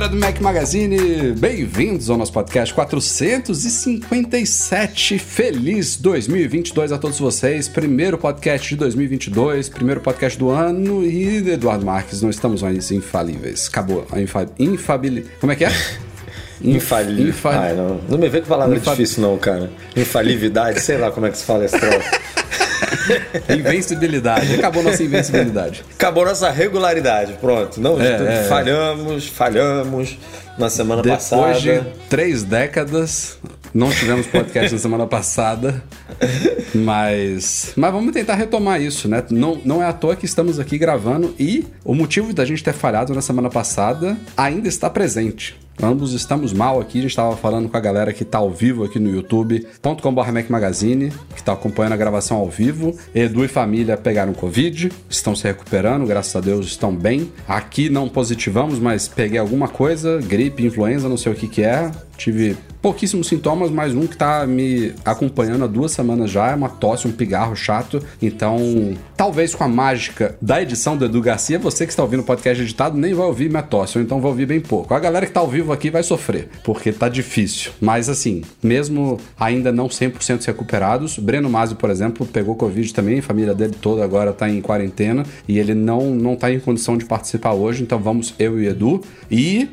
[0.00, 5.18] Galera do Mac Magazine, bem-vindos ao nosso podcast 457.
[5.18, 7.68] Feliz 2022 a todos vocês.
[7.68, 13.68] Primeiro podcast de 2022, primeiro podcast do ano e Eduardo Marques, não estamos mais infalíveis.
[13.68, 15.34] Acabou a infa infabilidade.
[15.38, 15.72] Como é que é?
[16.64, 17.50] Infalível.
[17.50, 18.94] Ai, não, não me vê com palavra Infal...
[18.94, 19.70] difícil, não, cara.
[19.94, 22.08] Infalividade, sei lá como é que se fala esse troço.
[23.48, 24.54] Invencibilidade.
[24.54, 25.84] Acabou nossa invencibilidade.
[25.94, 27.34] Acabou nossa regularidade.
[27.40, 27.80] Pronto.
[27.80, 30.18] Não, é, é, falhamos, falhamos
[30.58, 31.52] na semana Depois passada.
[31.52, 33.38] Depois de três décadas,
[33.72, 35.82] não tivemos podcast na semana passada.
[36.74, 39.24] Mas, mas vamos tentar retomar isso, né?
[39.30, 42.72] Não, não é à toa que estamos aqui gravando e o motivo da gente ter
[42.72, 45.58] falhado na semana passada ainda está presente.
[45.82, 46.98] Ambos estamos mal aqui.
[46.98, 50.50] A gente estava falando com a galera que está ao vivo aqui no youtube.com.br Mac
[50.50, 52.94] Magazine, que está acompanhando a gravação ao vivo.
[53.14, 57.32] Edu e família pegaram Covid, estão se recuperando, graças a Deus estão bem.
[57.48, 61.90] Aqui não positivamos, mas peguei alguma coisa, gripe, influenza, não sei o que que é.
[62.16, 66.68] Tive pouquíssimos sintomas, mas um que tá me acompanhando há duas semanas já é uma
[66.68, 68.02] tosse, um pigarro chato.
[68.20, 68.58] Então,
[69.16, 72.62] talvez com a mágica da edição do Edu Garcia, você que está ouvindo o podcast
[72.62, 74.94] editado nem vai ouvir minha tosse, ou então vai ouvir bem pouco.
[74.94, 77.72] A galera que tá ao vivo aqui vai sofrer, porque tá difícil.
[77.80, 83.22] Mas assim, mesmo ainda não 100% recuperados, Breno Masi, por exemplo, pegou Covid também, a
[83.22, 87.04] família dele toda agora tá em quarentena e ele não, não tá em condição de
[87.04, 89.02] participar hoje, então vamos eu e Edu.
[89.30, 89.68] E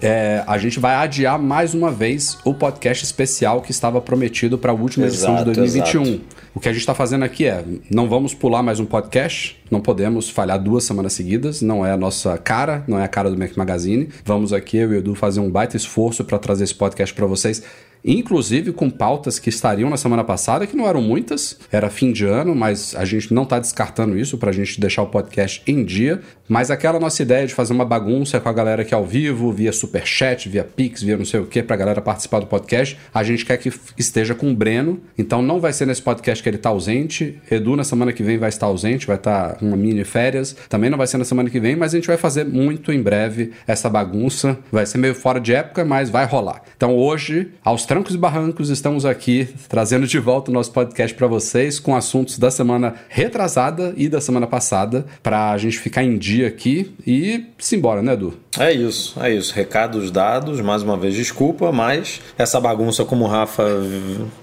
[0.00, 4.72] é, a gente vai adiar mais uma vez o podcast especial que estava prometido para
[4.72, 6.02] a última edição de 2021.
[6.02, 6.20] Exato.
[6.54, 9.80] O que a gente está fazendo aqui é: não vamos pular mais um podcast, não
[9.80, 13.38] podemos falhar duas semanas seguidas, não é a nossa cara, não é a cara do
[13.38, 14.08] Mac Magazine.
[14.24, 17.26] Vamos aqui, eu e o Edu, fazer um baita esforço para trazer esse podcast para
[17.26, 17.62] vocês
[18.04, 22.24] inclusive com pautas que estariam na semana passada, que não eram muitas, era fim de
[22.24, 25.84] ano, mas a gente não está descartando isso para a gente deixar o podcast em
[25.84, 26.20] dia.
[26.48, 29.72] Mas aquela nossa ideia de fazer uma bagunça com a galera aqui ao vivo, via
[29.72, 33.22] superchat, via Pix, via não sei o que, para a galera participar do podcast, a
[33.22, 35.00] gente quer que esteja com o Breno.
[35.16, 37.40] Então não vai ser nesse podcast que ele está ausente.
[37.50, 40.54] Edu na semana que vem vai estar ausente, vai estar com uma mini férias.
[40.68, 43.00] Também não vai ser na semana que vem, mas a gente vai fazer muito em
[43.00, 44.58] breve essa bagunça.
[44.70, 46.62] Vai ser meio fora de época, mas vai rolar.
[46.76, 51.26] Então hoje, aos trancos e barrancos, estamos aqui trazendo de volta o nosso podcast para
[51.26, 56.16] vocês com assuntos da semana retrasada e da semana passada, para a gente ficar em
[56.16, 58.32] dia aqui e simbora, né, Edu?
[58.58, 59.54] É isso, é isso.
[59.54, 63.64] Recados dados, mais uma vez desculpa, mas essa bagunça, como o Rafa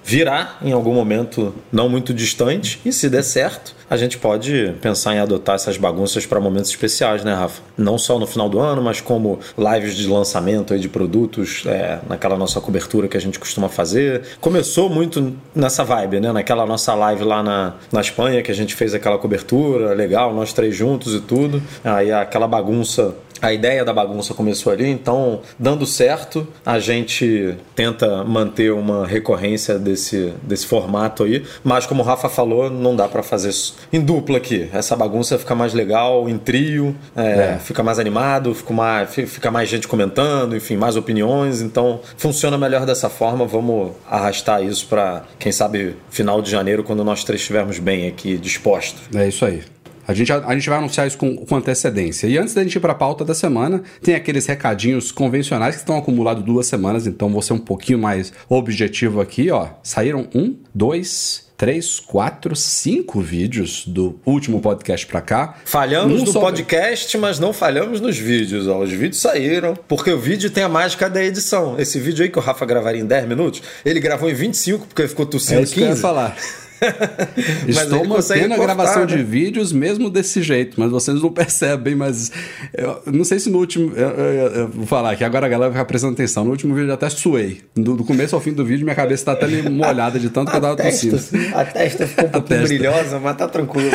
[0.04, 5.16] virá em algum momento não muito distante, e se der certo, a gente pode pensar
[5.16, 7.62] em adotar essas bagunças para momentos especiais, né, Rafa?
[7.78, 12.00] Não só no final do ano, mas como lives de lançamento aí de produtos, é,
[12.08, 14.24] naquela nossa cobertura que a gente costuma fazer.
[14.42, 16.32] Começou muito nessa vibe, né?
[16.32, 20.52] Naquela nossa live lá na, na Espanha, que a gente fez aquela cobertura legal, nós
[20.52, 21.62] três juntos e tudo.
[21.84, 28.24] Aí aquela bagunça a ideia da bagunça começou ali, então, dando certo, a gente tenta
[28.24, 33.24] manter uma recorrência desse, desse formato aí, mas como o Rafa falou, não dá para
[33.24, 33.50] fazer
[33.92, 34.70] em dupla aqui.
[34.72, 37.60] Essa bagunça fica mais legal em trio, é, é.
[37.60, 42.86] fica mais animado, fica mais, fica mais gente comentando, enfim, mais opiniões, então funciona melhor
[42.86, 43.46] dessa forma.
[43.46, 48.38] Vamos arrastar isso para, quem sabe, final de janeiro, quando nós três estivermos bem aqui
[48.38, 49.02] dispostos.
[49.14, 49.64] É isso aí.
[50.10, 52.26] A gente, a, gente vai anunciar isso com, com antecedência.
[52.26, 55.82] E antes da gente ir para a pauta da semana, tem aqueles recadinhos convencionais que
[55.82, 59.68] estão acumulados duas semanas, então vou ser um pouquinho mais objetivo aqui, ó.
[59.84, 65.60] Saíram um, dois, três, quatro, cinco vídeos do último podcast pra cá.
[65.64, 68.68] Falhamos um no podcast, mas não falhamos nos vídeos.
[68.68, 68.80] Ó.
[68.80, 71.80] Os vídeos saíram, porque o vídeo tem a mágica da edição.
[71.80, 75.04] Esse vídeo aí que o Rafa gravaria em 10 minutos, ele gravou em 25 porque
[75.04, 75.86] ele ficou tossindo é isso 15.
[75.86, 76.36] Que eu ia falar.
[77.68, 79.08] Estou mantendo a gravação né?
[79.08, 82.32] de vídeos mesmo desse jeito, mas vocês não percebem, mas
[82.74, 83.94] eu, não sei se no último.
[83.96, 86.44] Eu, eu, eu, vou falar aqui, agora a galera vai ficar prestando atenção.
[86.44, 87.62] No último vídeo eu até suei.
[87.76, 90.58] Do, do começo ao fim do vídeo, minha cabeça está até molhada de tanto que
[90.58, 91.20] eu tava tossindo.
[91.54, 93.92] A testa ficou um pouquinho brilhosa, mas tá tranquilo.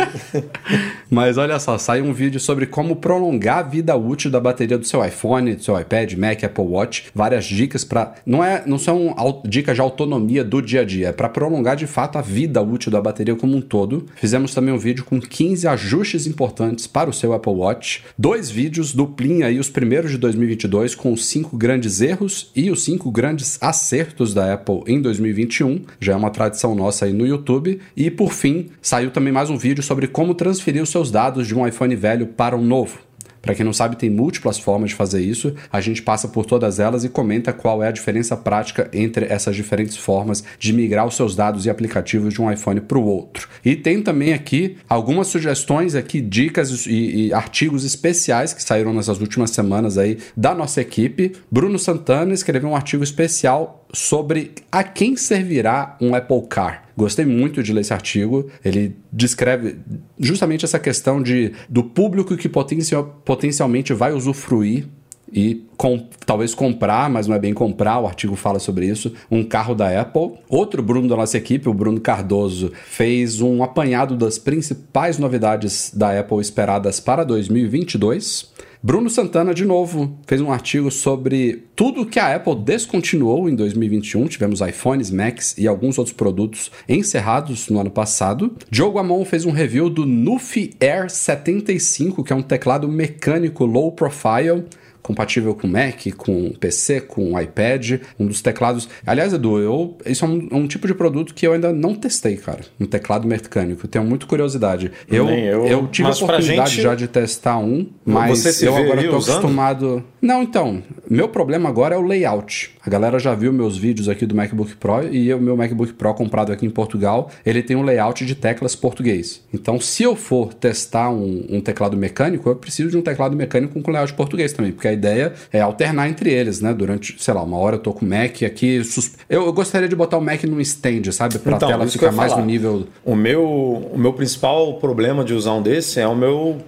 [1.11, 4.87] mas olha só, sai um vídeo sobre como prolongar a vida útil da bateria do
[4.87, 7.07] seu iPhone, do seu iPad, Mac, Apple Watch.
[7.15, 8.15] Várias dicas para.
[8.27, 9.15] Não, é, não são
[9.45, 12.74] dicas de autonomia do dia a dia, é para prolongar de fato a vida útil
[12.75, 14.07] útil da bateria como um todo.
[14.17, 18.05] Fizemos também um vídeo com 15 ajustes importantes para o seu Apple Watch.
[18.19, 22.85] Dois vídeos duplinha aí os primeiros de 2022 com os cinco grandes erros e os
[22.85, 25.81] cinco grandes acertos da Apple em 2021.
[26.01, 27.81] Já é uma tradição nossa aí no YouTube.
[27.97, 31.55] E por fim, saiu também mais um vídeo sobre como transferir os seus dados de
[31.55, 33.04] um iPhone velho para um novo.
[33.45, 35.55] Para quem não sabe, tem múltiplas formas de fazer isso.
[35.71, 39.55] A gente passa por todas elas e comenta qual é a diferença prática entre essas
[39.55, 43.47] diferentes formas de migrar os seus dados e aplicativos de um iPhone para o outro.
[43.63, 49.21] E tem também aqui algumas sugestões aqui, dicas e, e artigos especiais que saíram nessas
[49.21, 51.33] últimas semanas aí da nossa equipe.
[51.51, 56.85] Bruno Santana escreveu um artigo especial sobre a quem servirá um Apple Car.
[56.97, 58.49] Gostei muito de ler esse artigo.
[58.65, 59.77] Ele descreve
[60.19, 64.87] justamente essa questão de do público que potencial, potencialmente vai usufruir
[65.33, 69.43] e com, talvez comprar, mas não é bem comprar, o artigo fala sobre isso, um
[69.43, 70.35] carro da Apple.
[70.49, 76.19] Outro Bruno da nossa equipe, o Bruno Cardoso, fez um apanhado das principais novidades da
[76.19, 78.53] Apple esperadas para 2022.
[78.87, 84.27] Bruno Santana, de novo, fez um artigo sobre tudo que a Apple descontinuou em 2021.
[84.27, 88.55] Tivemos iPhones, Macs e alguns outros produtos encerrados no ano passado.
[88.71, 93.91] Joe Amon fez um review do Nufi Air 75, que é um teclado mecânico low
[93.91, 94.65] profile
[95.05, 98.89] compatível com Mac, com PC, com iPad, um dos teclados.
[99.07, 102.39] Aliás, Edu, eu, isso é um, um, tipo de produto que eu ainda não testei,
[102.39, 102.61] cara.
[102.81, 103.87] Um teclado mecânico.
[103.87, 104.91] Tenho muita curiosidade.
[105.07, 106.83] Eu, eu, eu, tive a oportunidade gente...
[106.83, 110.03] já de testar um, mas eu agora estou acostumado.
[110.23, 112.73] Não, então, meu problema agora é o layout.
[112.81, 116.15] A galera já viu meus vídeos aqui do MacBook Pro e o meu MacBook Pro
[116.15, 119.43] comprado aqui em Portugal, ele tem um layout de teclas português.
[119.53, 123.79] Então, se eu for testar um, um teclado mecânico, eu preciso de um teclado mecânico
[123.83, 126.73] com layout português também, porque a ideia é alternar entre eles, né?
[126.73, 128.83] Durante, sei lá, uma hora eu tô com o Mac aqui.
[128.85, 129.13] Sus...
[129.29, 131.39] Eu, eu, gostaria de botar o Mac num stand, sabe?
[131.39, 132.87] Pra então, tela ficar mais no nível.
[133.05, 136.59] O meu, o meu principal problema de usar um desse é o meu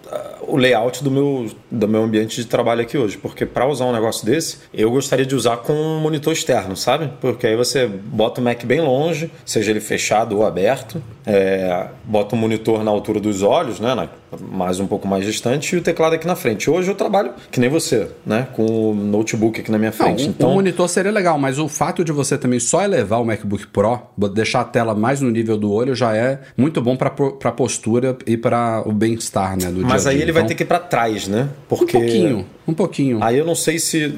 [0.47, 3.17] o layout do meu, do meu ambiente de trabalho aqui hoje.
[3.17, 7.11] Porque para usar um negócio desse, eu gostaria de usar com um monitor externo, sabe?
[7.21, 12.35] Porque aí você bota o Mac bem longe, seja ele fechado ou aberto, é, bota
[12.35, 13.95] o monitor na altura dos olhos, né?
[13.95, 14.09] Na,
[14.41, 16.69] mais um pouco mais distante, e o teclado aqui na frente.
[16.69, 18.49] Hoje eu trabalho que nem você, né?
[18.53, 20.25] Com o notebook aqui na minha frente.
[20.25, 20.51] Não, então...
[20.51, 24.01] O monitor seria legal, mas o fato de você também só elevar o MacBook Pro,
[24.35, 27.09] deixar a tela mais no nível do olho, já é muito bom para
[27.45, 29.71] a postura e para o bem-estar, né?
[29.71, 31.49] Do mas dia aí ele vai então ter que ir para trás, né?
[31.69, 31.97] Porque...
[31.97, 33.19] Um pouquinho, um pouquinho.
[33.23, 34.15] Aí eu não sei se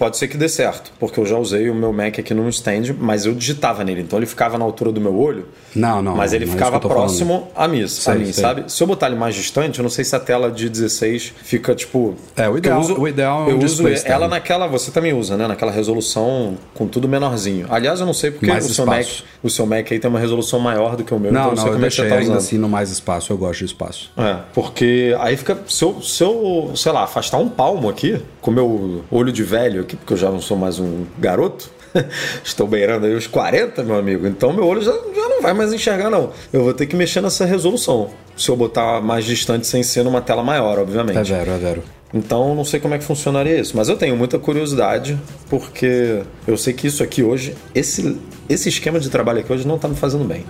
[0.00, 2.96] pode ser que dê certo, porque eu já usei o meu Mac aqui num stand,
[2.98, 5.46] mas eu digitava nele, então ele ficava na altura do meu olho.
[5.76, 6.16] Não, não.
[6.16, 8.72] Mas ele não é ficava é próximo a mim, sei, a mim sabe?
[8.72, 11.74] Se eu botar ele mais distante, eu não sei se a tela de 16 fica
[11.74, 12.14] tipo.
[12.34, 15.46] É, o ideal, uso, o ideal é Eu uso ela naquela, você também usa, né?
[15.46, 17.66] Naquela resolução com tudo menorzinho.
[17.68, 19.06] Aliás, eu não sei porque mais o seu, Mac,
[19.42, 21.30] o seu Mac aí tem uma resolução maior do que o meu.
[21.30, 23.66] Não, então não, eu, eu deixei tá ainda assim no mais espaço, eu gosto de
[23.66, 24.10] espaço.
[24.16, 25.58] É, porque aí fica.
[25.68, 29.82] Se eu, se eu, sei lá, afastar um palmo aqui, com meu olho de velho
[29.82, 31.70] aqui, porque eu já não sou mais um garoto,
[32.44, 35.72] estou beirando aí os 40, meu amigo, então meu olho já, já não vai mais
[35.72, 36.30] enxergar, não.
[36.52, 38.10] Eu vou ter que mexer nessa resolução.
[38.36, 41.18] Se eu botar mais distante sem ser numa tela maior, obviamente.
[41.18, 41.82] É vero, é vero.
[42.12, 46.56] Então não sei como é que funcionaria isso, mas eu tenho muita curiosidade porque eu
[46.56, 48.18] sei que isso aqui hoje, esse
[48.50, 50.44] esse esquema de trabalho aqui hoje não está me fazendo bem.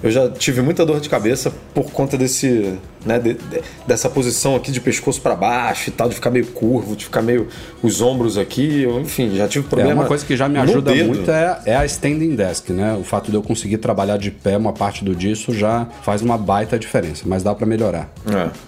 [0.00, 4.54] Eu já tive muita dor de cabeça por conta desse, né, de, de, dessa posição
[4.54, 7.48] aqui de pescoço para baixo e tal, de ficar meio curvo, de ficar meio
[7.82, 9.90] os ombros aqui, eu, enfim, já tive problema.
[9.90, 12.94] É uma coisa que já me ajuda muito é, é, a standing desk, né?
[12.94, 16.38] O fato de eu conseguir trabalhar de pé uma parte do disso já faz uma
[16.38, 18.08] baita diferença, mas dá para melhorar.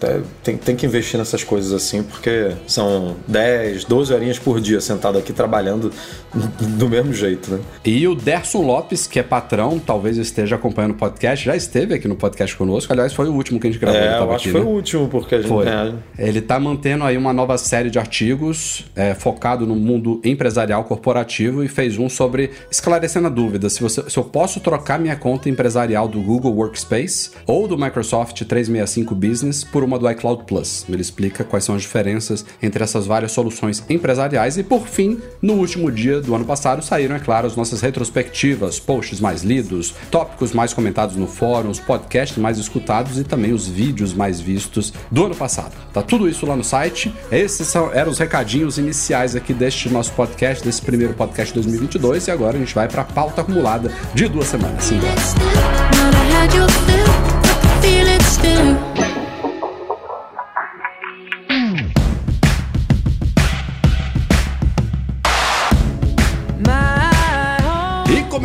[0.02, 4.80] É, tem, tem que investir nessas coisas assim, porque são 10, 12 horinhas por dia
[4.80, 5.92] sentado aqui trabalhando
[6.58, 7.60] do mesmo jeito, né?
[7.84, 12.08] E o Derson Lopes, que é patrão, talvez esteja acompanhando o podcast, já esteve aqui
[12.08, 12.90] no podcast conosco.
[12.90, 14.00] Aliás, foi o último que a gente gravou.
[14.00, 14.66] É, eu acho aqui, que foi né?
[14.66, 15.48] o último, porque a gente.
[15.48, 15.66] Foi.
[15.68, 15.92] É...
[16.18, 21.62] Ele está mantendo aí uma nova série de artigos é, focado no mundo empresarial corporativo
[21.62, 25.50] e fez um sobre esclarecendo a dúvida se, você, se eu posso trocar minha conta
[25.50, 30.86] empresarial do Google Workspace ou do Microsoft 365 Business por uma do iCloud Plus.
[30.88, 35.54] Ele explica quais são as diferenças entre essas várias soluções empresariais e, por fim, no
[35.56, 40.52] último dia do ano passado saíram, é claro, as nossas retrospectivas posts mais lidos, tópicos
[40.52, 45.24] mais comentados no fórum, os podcasts mais escutados e também os vídeos mais vistos do
[45.26, 45.72] ano passado.
[45.92, 47.12] Tá tudo isso lá no site.
[47.30, 52.30] Esses são, eram os recadinhos iniciais aqui deste nosso podcast, desse primeiro podcast 2022 e
[52.30, 54.84] agora a gente vai para a pauta acumulada de duas semanas.
[54.84, 55.12] Simbora.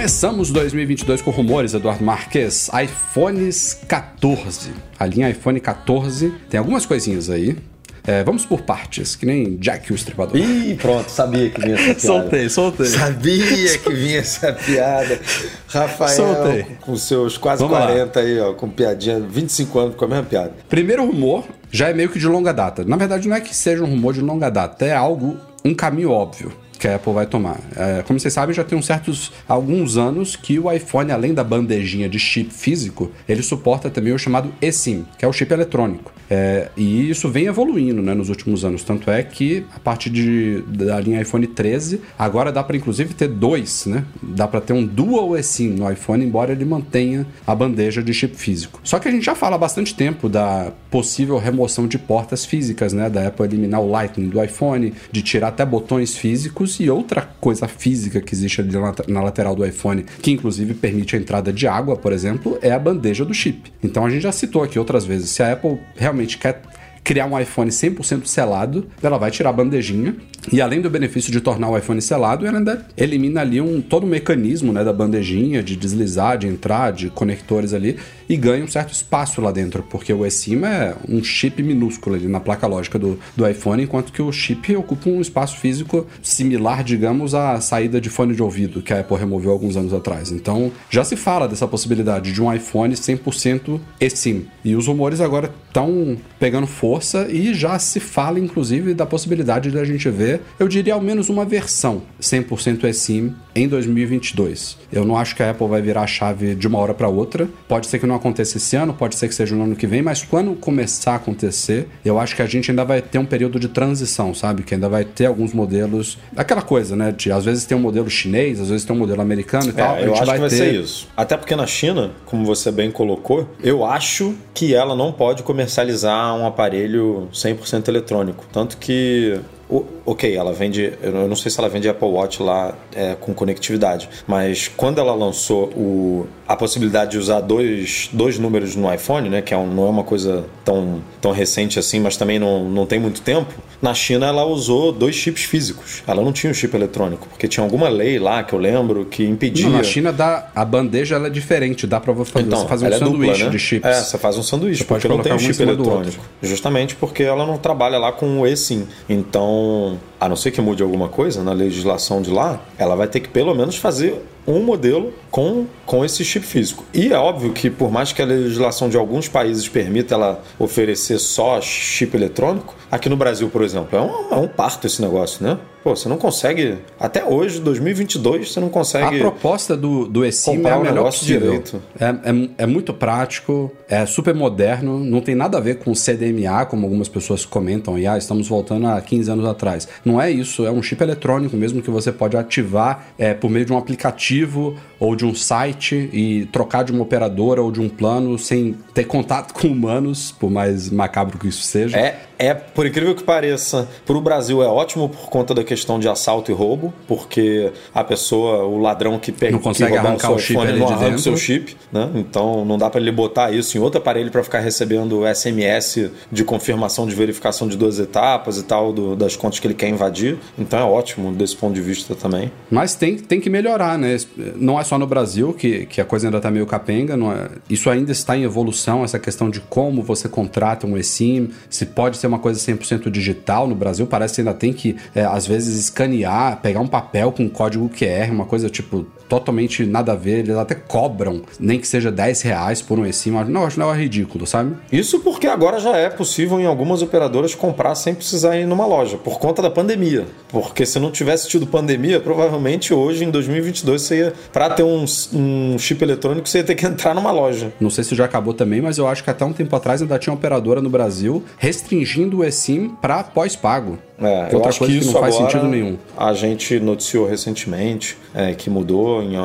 [0.07, 2.69] Começamos 2022 com rumores, Eduardo Marques.
[2.81, 4.71] iPhones 14.
[4.97, 7.57] A linha iPhone 14 tem algumas coisinhas aí.
[8.05, 10.37] É, vamos por partes, que nem Jack o Estripador.
[10.37, 11.99] Ih, pronto, sabia que vinha essa piada.
[11.99, 12.85] soltei, soltei.
[12.85, 15.19] Sabia que vinha essa piada.
[15.67, 16.65] Rafael, Soltei.
[16.79, 17.87] com seus quase Vamos lá.
[17.87, 20.53] 40 aí, ó, com piadinha, 25 anos com a mesma piada.
[20.69, 22.85] Primeiro rumor já é meio que de longa data.
[22.85, 25.35] Na verdade, não é que seja um rumor de longa data, é algo,
[25.65, 27.59] um caminho óbvio que a Apple vai tomar.
[27.75, 31.43] É, como vocês sabem, já tem uns certos alguns anos que o iPhone, além da
[31.43, 36.13] bandejinha de chip físico, ele suporta também o chamado eSIM, que é o chip eletrônico.
[36.29, 38.83] É, e isso vem evoluindo né, nos últimos anos.
[38.83, 43.29] Tanto é que a partir de, da linha iPhone 13, agora dá para inclusive ter
[43.29, 44.03] dois, né?
[44.21, 48.35] Dá para ter um dual eSIM no iPhone, embora ele mantenha a bandeja de chip
[48.35, 48.79] físico.
[48.83, 52.91] Só que a gente já fala há bastante tempo da possível remoção de portas físicas,
[52.91, 53.09] né?
[53.09, 57.67] Da Apple eliminar o Lightning do iPhone, de tirar até botões físicos e outra coisa
[57.67, 58.71] física que existe ali
[59.07, 62.79] na lateral do iPhone, que inclusive permite a entrada de água, por exemplo, é a
[62.79, 63.71] bandeja do chip.
[63.83, 66.61] Então a gente já citou aqui outras vezes, se a Apple realmente quer
[67.07, 70.17] criar um iPhone 100% selado, ela vai tirar a bandejinha
[70.51, 74.03] e além do benefício de tornar o iPhone selado, ela ainda elimina ali um todo
[74.03, 77.97] o mecanismo, né, da bandejinha de deslizar, de entrar, de conectores ali
[78.27, 82.27] e ganha um certo espaço lá dentro, porque o eSIM é um chip minúsculo ali
[82.27, 86.83] na placa lógica do, do iPhone, enquanto que o chip ocupa um espaço físico similar,
[86.83, 90.29] digamos, à saída de fone de ouvido que a Apple removeu alguns anos atrás.
[90.29, 94.47] Então, já se fala dessa possibilidade de um iPhone 100% eSIM.
[94.63, 96.96] E os rumores agora estão pegando força
[97.29, 101.29] e já se fala, inclusive, da possibilidade de a gente ver, eu diria, ao menos
[101.29, 104.77] uma versão 100% eSIM em 2022.
[104.91, 107.49] Eu não acho que a Apple vai virar a chave de uma hora para outra.
[107.67, 110.01] Pode ser que não aconteça esse ano, pode ser que seja no ano que vem,
[110.01, 113.59] mas quando começar a acontecer, eu acho que a gente ainda vai ter um período
[113.59, 114.63] de transição, sabe?
[114.63, 116.17] Que ainda vai ter alguns modelos.
[116.35, 117.11] Aquela coisa, né?
[117.11, 119.95] De às vezes tem um modelo chinês, às vezes tem um modelo americano e tal.
[119.95, 120.55] É, a eu acho vai que vai ter...
[120.55, 121.07] ser isso.
[121.17, 126.35] Até porque na China, como você bem colocou, eu acho que ela não pode comercializar
[126.35, 128.45] um aparelho 100% eletrônico.
[128.51, 130.93] Tanto que o- ok, ela vende.
[131.01, 135.13] Eu não sei se ela vende Apple Watch lá é, com conectividade, mas quando ela
[135.13, 139.67] lançou o, a possibilidade de usar dois, dois números no iPhone, né, que é um-
[139.67, 143.53] não é uma coisa tão, tão recente assim, mas também não, não tem muito tempo,
[143.81, 146.01] na China ela usou dois chips físicos.
[146.07, 149.23] Ela não tinha um chip eletrônico, porque tinha alguma lei lá que eu lembro que
[149.25, 149.65] impedia.
[149.65, 152.85] Não, na China dá, a bandeja ela é diferente, dá pra você fazer, você fazer
[152.85, 153.49] um é sanduíche dupla, né?
[153.51, 153.89] de chips.
[153.89, 156.23] É, você faz um sanduíche, Você porque não tem um chip eletrônico.
[156.41, 158.87] Justamente porque ela não trabalha lá com o eSIM.
[159.09, 159.97] Então, 어.
[160.19, 163.29] A não ser que mude alguma coisa na legislação de lá, ela vai ter que
[163.29, 166.85] pelo menos fazer um modelo com, com esse chip físico.
[166.93, 171.19] E é óbvio que, por mais que a legislação de alguns países permita ela oferecer
[171.19, 175.45] só chip eletrônico, aqui no Brasil, por exemplo, é um, é um parto esse negócio,
[175.45, 175.57] né?
[175.83, 179.19] Pô, você não consegue, até hoje, 2022, você não A consegue.
[179.19, 181.49] proposta do, do eSIM é a um melhor negócio possível.
[181.51, 181.81] direito.
[181.99, 186.65] É, é, é muito prático, é super moderno, não tem nada a ver com CDMA,
[186.65, 189.87] como algumas pessoas comentam, e ah, estamos voltando a 15 anos atrás.
[190.07, 193.65] Não é isso, é um chip eletrônico mesmo que você pode ativar é, por meio
[193.65, 197.89] de um aplicativo ou de um site e trocar de uma operadora ou de um
[197.89, 201.97] plano sem ter contato com humanos, por mais macabro que isso seja.
[201.97, 205.99] É, é, por incrível que pareça, para o Brasil é ótimo por conta da questão
[205.99, 210.31] de assalto e roubo, porque a pessoa, o ladrão que pega Não consegue que arrancar
[210.31, 212.09] o chip ali não arranca o seu chip, né?
[212.15, 216.43] Então não dá para ele botar isso em outro aparelho para ficar recebendo SMS de
[216.43, 220.37] confirmação de verificação de duas etapas e tal do- das contas que ele quer invadir.
[220.57, 222.51] Então é ótimo desse ponto de vista também.
[222.69, 224.17] Mas tem, tem que melhorar, né?
[224.55, 227.15] Não é só no Brasil que, que a coisa ainda está meio capenga.
[227.15, 231.85] É, isso ainda está em evolução, essa questão de como você contrata um eSIM, se
[231.85, 233.67] pode ser uma coisa 100% digital.
[233.67, 237.49] No Brasil parece que ainda tem que, é, às vezes, escanear, pegar um papel com
[237.49, 240.39] código QR, uma coisa tipo totalmente nada a ver.
[240.39, 243.31] Eles até cobram, nem que seja 10 reais por um eSIM.
[243.47, 244.75] Não, acho não é ridículo, sabe?
[244.91, 249.17] Isso porque agora já é possível em algumas operadoras comprar sem precisar ir numa loja,
[249.17, 250.25] por conta da pandemia.
[250.49, 255.05] Porque se não tivesse tido pandemia, provavelmente hoje, em 2022, você ia, para ter um,
[255.33, 257.71] um chip eletrônico, você ia ter que entrar numa loja.
[257.79, 260.17] Não sei se já acabou também, mas eu acho que até um tempo atrás ainda
[260.17, 263.99] tinha uma operadora no Brasil restringindo o eSIM para pós-pago.
[264.19, 265.97] É, Que eu acho que que isso não faz agora sentido nenhum.
[266.17, 269.21] A gente noticiou recentemente é, que mudou.
[269.21, 269.35] Em,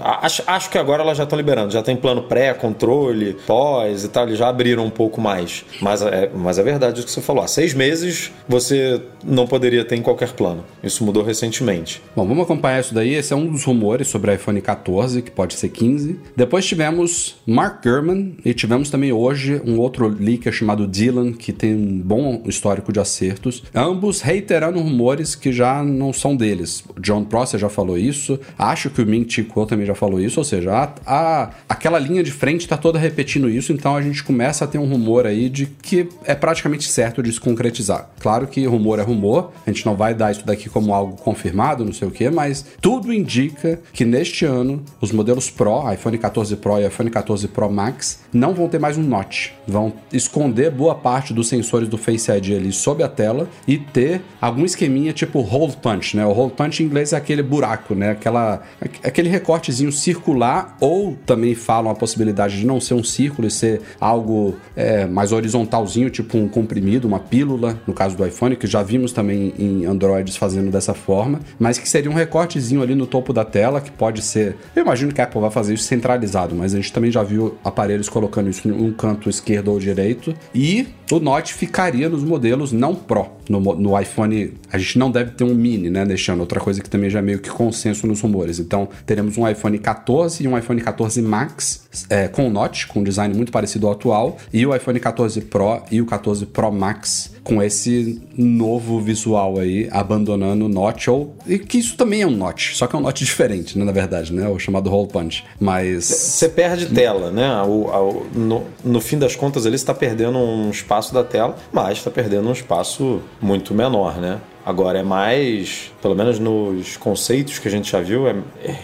[0.00, 1.72] acho, acho que agora elas já estão liberando.
[1.72, 4.26] Já tem plano pré, controle, pós e tal.
[4.26, 5.64] Eles já abriram um pouco mais.
[5.80, 7.42] Mas é, mas é verdade o que você falou.
[7.42, 10.64] Há seis meses você não poderia ter em qualquer plano.
[10.82, 12.02] Isso mudou recentemente.
[12.14, 13.14] Bom, vamos acompanhar isso daí.
[13.14, 16.20] Esse é um dos rumores sobre o iPhone 14, que pode ser 15.
[16.36, 21.74] Depois tivemos Mark Gurman e tivemos também hoje um outro leaker chamado Dylan, que tem
[21.74, 23.62] um bom histórico de acertos.
[23.74, 26.84] Ambos Reiterando rumores que já não são deles.
[27.00, 30.40] John Prosser já falou isso, acho que o Ming Chi Kuo também já falou isso,
[30.40, 34.22] ou seja, a, a, aquela linha de frente está toda repetindo isso, então a gente
[34.22, 38.10] começa a ter um rumor aí de que é praticamente certo de se concretizar.
[38.20, 41.84] Claro que rumor é rumor, a gente não vai dar isso daqui como algo confirmado,
[41.84, 46.56] não sei o que, mas tudo indica que neste ano os modelos Pro, iPhone 14
[46.56, 49.50] Pro e iPhone 14 Pro Max, não vão ter mais um notch.
[49.66, 54.07] Vão esconder boa parte dos sensores do Face ID ali sob a tela e ter
[54.40, 56.24] algum esqueminha tipo hole punch, né?
[56.24, 58.10] O hole punch em inglês é aquele buraco, né?
[58.10, 58.62] Aquela,
[59.02, 63.80] aquele recortezinho circular ou também falam a possibilidade de não ser um círculo e ser
[64.00, 68.82] algo é, mais horizontalzinho, tipo um comprimido, uma pílula, no caso do iPhone, que já
[68.82, 73.32] vimos também em Androids fazendo dessa forma, mas que seria um recortezinho ali no topo
[73.32, 74.56] da tela, que pode ser.
[74.74, 77.56] Eu imagino que a Apple vai fazer isso centralizado, mas a gente também já viu
[77.64, 80.34] aparelhos colocando isso em um canto esquerdo ou direito.
[80.54, 83.26] E o Note ficaria nos modelos não Pro.
[83.48, 86.40] No, no, iPhone, a gente não deve ter um mini, né, ano.
[86.40, 88.58] Outra coisa que também já é meio que consenso nos rumores.
[88.58, 93.00] Então, teremos um iPhone 14 e um iPhone 14 Max é, com o Note, com
[93.00, 96.70] um design muito parecido ao atual, e o iPhone 14 Pro e o 14 Pro
[96.70, 102.26] Max com esse novo visual aí, abandonando o Notch, ou e que isso também é
[102.26, 105.08] um Notch, só que é um Notch diferente, né, na verdade, né, o chamado Hole
[105.08, 105.44] Punch.
[105.58, 107.62] Mas você perde tela, né?
[107.62, 111.98] O, o, no, no fim das contas, ele está perdendo um espaço da tela, mas
[111.98, 113.87] está perdendo um espaço muito menor,
[114.20, 114.40] né?
[114.68, 118.34] Agora é mais, pelo menos nos conceitos que a gente já viu, é,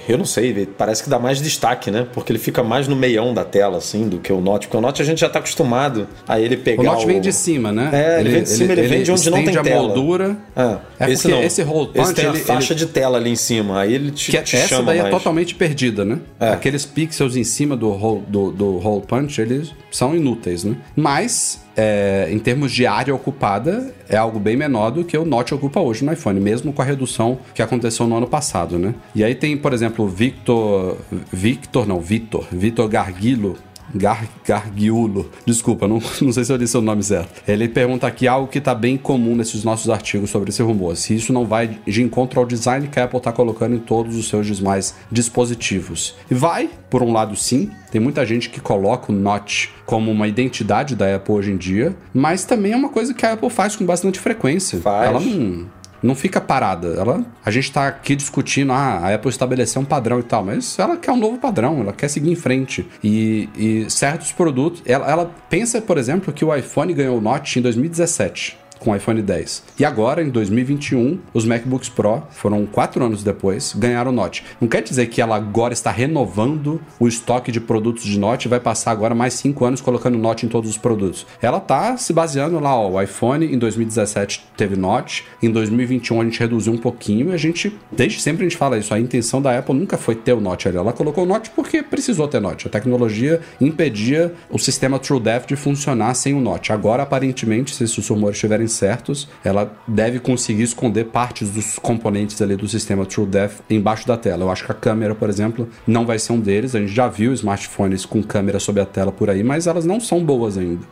[0.08, 2.06] eu não sei, parece que dá mais destaque, né?
[2.10, 4.66] Porque ele fica mais no meião da tela, assim, do que o Note.
[4.66, 6.80] Porque o Note a gente já tá acostumado a ele pegar.
[6.80, 7.06] O Note o...
[7.06, 7.90] vem de cima, né?
[7.92, 9.82] É, ele, ele vem de cima, ele, ele vem de onde não tem a tela.
[9.82, 10.36] moldura.
[10.56, 11.42] É, é esse não.
[11.42, 14.30] Esse roll punch, esse tem a faixa de tela ali em cima, aí ele te,
[14.30, 15.12] que te essa chama daí mais.
[15.12, 16.18] é totalmente perdida, né?
[16.40, 16.48] É.
[16.48, 20.76] Aqueles pixels em cima do roll, do, do roll punch, eles são inúteis, né?
[20.96, 25.54] Mas é, em termos de área ocupada, é algo bem menor do que o Note
[25.54, 28.94] ocupa hoje no iPhone, mesmo com a redução que aconteceu no ano passado, né?
[29.14, 30.98] E aí tem, por exemplo, Victor,
[31.32, 33.56] Victor, não, Vitor, Vitor Garguilo,
[33.94, 35.30] Gar, Gargiulo.
[35.46, 37.42] Desculpa, não, não sei se eu disse o nome certo.
[37.46, 40.96] Ele pergunta aqui algo que está bem comum nesses nossos artigos sobre esse rumor.
[40.96, 44.16] Se isso não vai de encontro ao design que a Apple está colocando em todos
[44.16, 46.14] os seus demais dispositivos.
[46.30, 47.70] E vai, por um lado, sim.
[47.90, 51.94] Tem muita gente que coloca o Notch como uma identidade da Apple hoje em dia,
[52.12, 54.80] mas também é uma coisa que a Apple faz com bastante frequência.
[54.80, 55.08] Faz.
[55.08, 55.66] Ela não
[56.04, 56.88] não fica parada.
[56.88, 60.78] Ela, a gente está aqui discutindo, ah, a Apple estabeleceu um padrão e tal, mas
[60.78, 62.86] ela quer um novo padrão, ela quer seguir em frente.
[63.02, 67.58] E, e certos produtos, ela, ela pensa, por exemplo, que o iPhone ganhou o Note
[67.58, 69.64] em 2017 com iPhone 10.
[69.78, 74.44] E agora, em 2021, os MacBooks Pro, foram quatro anos depois, ganharam Note.
[74.60, 78.48] Não quer dizer que ela agora está renovando o estoque de produtos de Note e
[78.48, 81.26] vai passar agora mais cinco anos colocando Note em todos os produtos.
[81.40, 86.24] Ela está se baseando lá, ó, o iPhone em 2017 teve Note, em 2021 a
[86.24, 89.40] gente reduziu um pouquinho e a gente, desde sempre a gente fala isso, a intenção
[89.40, 90.76] da Apple nunca foi ter o Note ali.
[90.76, 92.66] Ela colocou o Note porque precisou ter Note.
[92.66, 96.72] A tecnologia impedia o sistema TrueDepth de funcionar sem o Note.
[96.72, 102.56] Agora, aparentemente, se esses rumores estiverem certos, ela deve conseguir esconder partes dos componentes ali
[102.56, 104.44] do sistema TrueDepth embaixo da tela.
[104.44, 106.74] Eu acho que a câmera, por exemplo, não vai ser um deles.
[106.74, 110.00] A gente já viu smartphones com câmera sob a tela por aí, mas elas não
[110.00, 110.82] são boas ainda.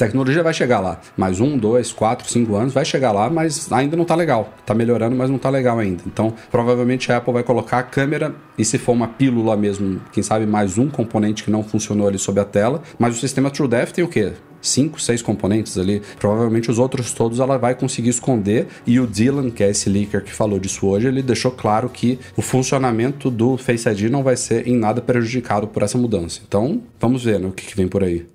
[0.00, 0.98] Tecnologia vai chegar lá.
[1.14, 4.50] Mais um, dois, quatro, cinco anos vai chegar lá, mas ainda não tá legal.
[4.64, 6.02] Tá melhorando, mas não tá legal ainda.
[6.06, 10.22] Então, provavelmente a Apple vai colocar a câmera e se for uma pílula mesmo, quem
[10.22, 12.82] sabe mais um componente que não funcionou ali sob a tela.
[12.98, 14.32] Mas o sistema TrueDepth tem o quê?
[14.62, 16.00] cinco, seis componentes ali.
[16.18, 18.68] Provavelmente os outros todos ela vai conseguir esconder.
[18.86, 22.18] E o Dylan, que é esse leaker que falou disso hoje, ele deixou claro que
[22.38, 26.40] o funcionamento do Face ID não vai ser em nada prejudicado por essa mudança.
[26.48, 28.26] Então, vamos ver né, o que, que vem por aí.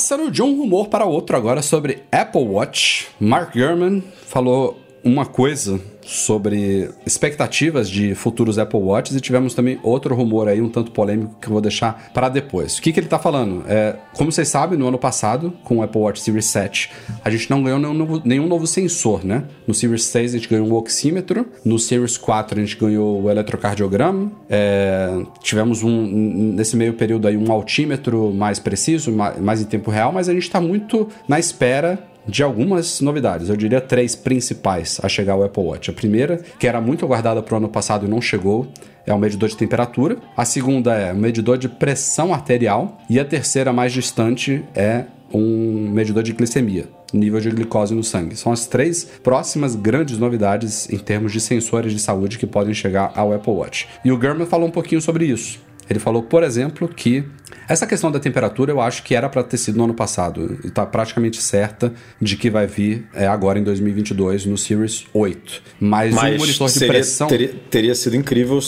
[0.00, 5.78] Passando de um rumor para outro agora sobre Apple Watch, Mark Gurman falou uma coisa
[6.10, 11.36] sobre expectativas de futuros Apple Watches e tivemos também outro rumor aí um tanto polêmico
[11.40, 12.78] que eu vou deixar para depois.
[12.78, 13.64] O que, que ele está falando?
[13.68, 16.90] É, como vocês sabem, no ano passado, com o Apple Watch Series 7,
[17.24, 19.44] a gente não ganhou nenhum novo, nenhum novo sensor, né?
[19.66, 23.30] No Series 6 a gente ganhou um oxímetro, no Series 4 a gente ganhou o
[23.30, 29.90] eletrocardiograma, é, tivemos um, nesse meio período aí um altímetro mais preciso, mais, em tempo
[29.90, 33.48] real, mas a gente está muito na espera de algumas novidades.
[33.48, 35.90] Eu diria três principais a chegar ao Apple Watch.
[35.90, 38.68] A primeira, que era muito aguardada para o ano passado e não chegou,
[39.06, 40.16] é o medidor de temperatura.
[40.36, 42.98] A segunda é o medidor de pressão arterial.
[43.08, 48.36] E a terceira, mais distante, é um medidor de glicemia, nível de glicose no sangue.
[48.36, 53.12] São as três próximas grandes novidades em termos de sensores de saúde que podem chegar
[53.14, 53.88] ao Apple Watch.
[54.04, 55.69] E o Gurman falou um pouquinho sobre isso.
[55.90, 57.24] Ele falou, por exemplo, que
[57.68, 60.58] essa questão da temperatura eu acho que era para ter sido no ano passado.
[60.64, 65.62] E tá praticamente certa de que vai vir é, agora em 2022 no Series 8.
[65.80, 67.26] Mas, Mas um monitor de seria, pressão.
[67.26, 68.60] Teria, teria sido incrível.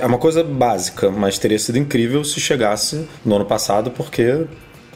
[0.00, 4.46] É uma coisa básica, mas teria sido incrível se chegasse no ano passado, porque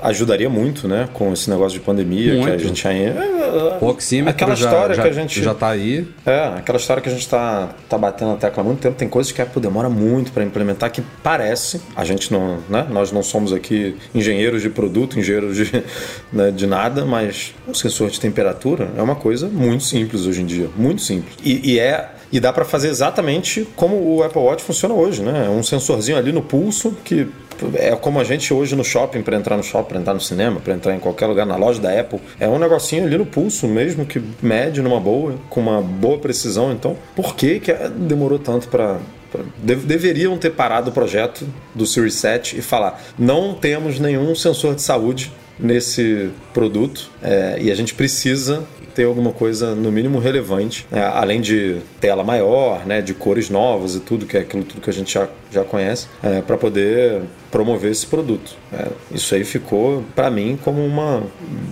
[0.02, 1.08] ajudaria muito, né?
[1.12, 2.46] Com esse negócio de pandemia Muito.
[2.46, 3.78] que a gente ainda.
[3.80, 5.42] O oxímetro aquela já, história já, que a gente.
[5.42, 6.06] já tá aí.
[6.26, 8.96] É, aquela história que a gente tá, tá batendo a tecla há muito tempo.
[8.96, 11.80] Tem coisas que a Apple demora muito para implementar que parece.
[11.94, 12.58] A gente não.
[12.68, 12.86] Né?
[12.90, 15.84] Nós não somos aqui engenheiros de produto, engenheiros de,
[16.32, 20.46] né, de nada, mas um sensor de temperatura é uma coisa muito simples hoje em
[20.46, 20.68] dia.
[20.76, 21.34] Muito simples.
[21.44, 22.10] E, e é.
[22.32, 25.46] E dá para fazer exatamente como o Apple Watch funciona hoje, né?
[25.46, 27.28] É um sensorzinho ali no pulso que
[27.74, 30.60] é como a gente hoje no shopping para entrar no shopping, para entrar no cinema,
[30.60, 32.20] para entrar em qualquer lugar na loja da Apple.
[32.38, 36.72] É um negocinho ali no pulso mesmo que mede numa boa, com uma boa precisão.
[36.72, 38.98] Então, por que que demorou tanto para
[39.58, 44.82] deveriam ter parado o projeto do Series 7 e falar: não temos nenhum sensor de
[44.82, 51.00] saúde nesse produto é, e a gente precisa ter alguma coisa no mínimo relevante, é,
[51.00, 54.90] além de tela maior, né, de cores novas e tudo, que é aquilo tudo que
[54.90, 57.22] a gente já, já conhece, é, para poder
[57.54, 58.56] promover esse produto.
[58.72, 61.22] É, isso aí ficou, para mim, como uma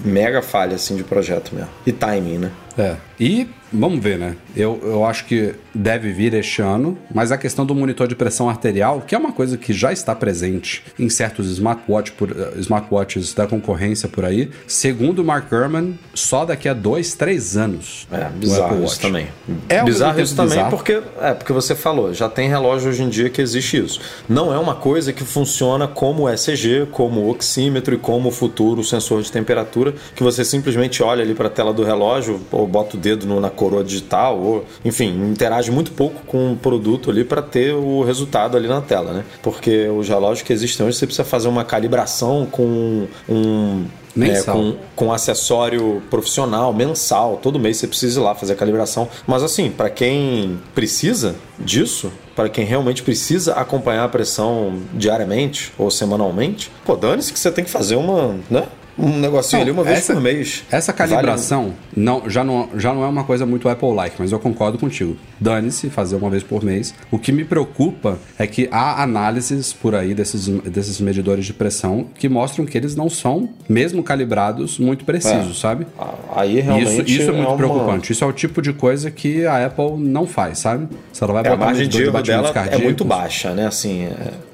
[0.04, 1.70] mega falha assim, de projeto mesmo.
[1.84, 2.52] E timing, né?
[2.78, 2.96] É.
[3.18, 4.36] E vamos ver, né?
[4.54, 8.48] Eu, eu acho que deve vir este ano, mas a questão do monitor de pressão
[8.48, 13.32] arterial, que é uma coisa que já está presente em certos smartwatch por, uh, smartwatches
[13.32, 18.06] da concorrência por aí, segundo o Mark Gurman, só daqui a dois, três anos.
[18.10, 19.28] É, bizarro isso também.
[19.68, 20.70] É bizarro isso também bizarro.
[20.70, 24.00] porque é porque você falou, já tem relógio hoje em dia que existe isso.
[24.28, 29.22] Não é uma coisa que funciona como ECG, como oxímetro e como o futuro sensor
[29.22, 33.00] de temperatura, que você simplesmente olha ali para a tela do relógio ou bota o
[33.00, 37.42] dedo no, na coroa digital, ou enfim, interage muito pouco com o produto ali para
[37.42, 39.24] ter o resultado ali na tela, né?
[39.42, 43.84] Porque os relógios que existem hoje você precisa fazer uma calibração com um
[44.20, 49.08] é, com, com acessório profissional, mensal, todo mês você precisa ir lá fazer a calibração.
[49.26, 55.90] Mas assim, para quem precisa disso, para quem realmente precisa acompanhar a pressão diariamente ou
[55.90, 58.66] semanalmente, pô, dane-se que você tem que fazer uma, né?
[59.02, 60.64] Um negocinho não, ali uma vez essa, por mês.
[60.70, 61.76] Essa calibração vale...
[61.96, 65.16] não, já, não, já não é uma coisa muito Apple-like, mas eu concordo contigo.
[65.40, 66.94] Dane-se fazer uma vez por mês.
[67.10, 72.06] O que me preocupa é que há análises por aí desses, desses medidores de pressão
[72.14, 75.60] que mostram que eles não são, mesmo calibrados, muito precisos, é.
[75.60, 75.86] sabe?
[76.34, 76.92] Aí realmente.
[76.92, 77.56] Isso, isso é muito é uma...
[77.56, 78.12] preocupante.
[78.12, 80.88] Isso é o tipo de coisa que a Apple não faz, sabe?
[81.12, 83.66] Se ela vai é, a margem de erro dela cardíacos, é muito baixa, né?
[83.66, 84.04] Assim,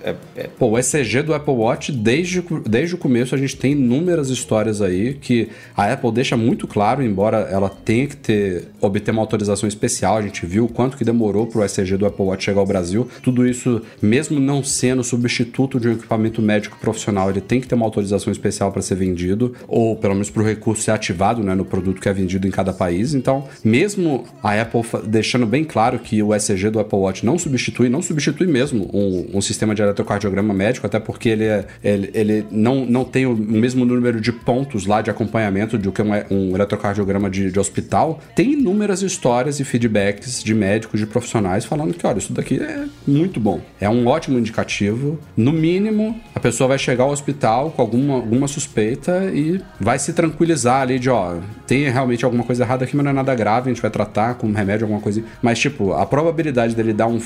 [0.02, 3.72] é, é, Pô, o ECG do Apple Watch, desde, desde o começo, a gente tem
[3.72, 9.10] inúmeras histórias aí que a Apple deixa muito claro, embora ela tenha que ter obter
[9.10, 12.24] uma autorização especial, a gente viu o quanto que demorou para o ECG do Apple
[12.24, 13.08] Watch chegar ao Brasil.
[13.22, 17.74] Tudo isso, mesmo não sendo substituto de um equipamento médico profissional, ele tem que ter
[17.74, 21.54] uma autorização especial para ser vendido, ou pelo menos para o recurso ser ativado né,
[21.54, 23.14] no produto que é vendido em cada país.
[23.14, 27.88] Então, mesmo a Apple deixando bem claro que o ECG do Apple Watch não substitui,
[27.88, 32.46] não substitui mesmo um, um sistema de eletrocardiograma médico, até porque ele, é, ele, ele
[32.50, 36.54] não, não tem o mesmo número de pontos lá de acompanhamento do que um, um
[36.54, 42.06] eletrocardiograma de, de hospital, tem inúmeras histórias e feedbacks de médicos, de profissionais falando que,
[42.06, 43.60] olha, isso daqui é muito bom.
[43.80, 45.18] É um ótimo indicativo.
[45.36, 50.12] No mínimo, a pessoa vai chegar ao hospital com alguma, alguma suspeita e vai se
[50.12, 53.70] tranquilizar ali de, ó, tem realmente alguma coisa errada aqui, mas não é nada grave,
[53.70, 55.22] a gente vai tratar com um remédio, alguma coisa.
[55.42, 57.20] Mas, tipo, a probabilidade dele dar um,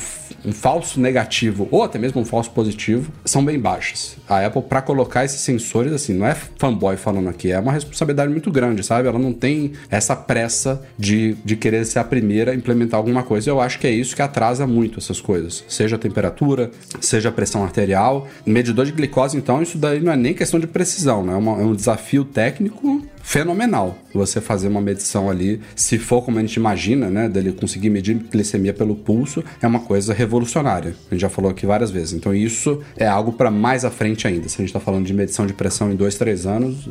[0.45, 4.17] um falso negativo ou até mesmo um falso positivo são bem baixas.
[4.29, 8.31] A Apple, para colocar esses sensores, assim, não é fanboy falando aqui, é uma responsabilidade
[8.31, 9.09] muito grande, sabe?
[9.09, 13.51] Ela não tem essa pressa de, de querer ser a primeira a implementar alguma coisa.
[13.51, 15.65] Eu acho que é isso que atrasa muito essas coisas.
[15.69, 18.29] Seja a temperatura, seja a pressão arterial.
[18.45, 21.33] Medidor de glicose, então, isso daí não é nem questão de precisão, né?
[21.33, 26.39] É, uma, é um desafio técnico fenomenal você fazer uma medição ali, se for como
[26.39, 30.95] a gente imagina, né, dele conseguir medir glicemia pelo pulso, é uma coisa revolucionária.
[31.11, 32.13] A gente já falou aqui várias vezes.
[32.13, 34.49] Então isso é algo para mais à frente ainda.
[34.49, 36.89] Se a gente está falando de medição de pressão em dois, três anos,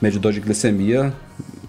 [0.00, 1.12] medidor de glicemia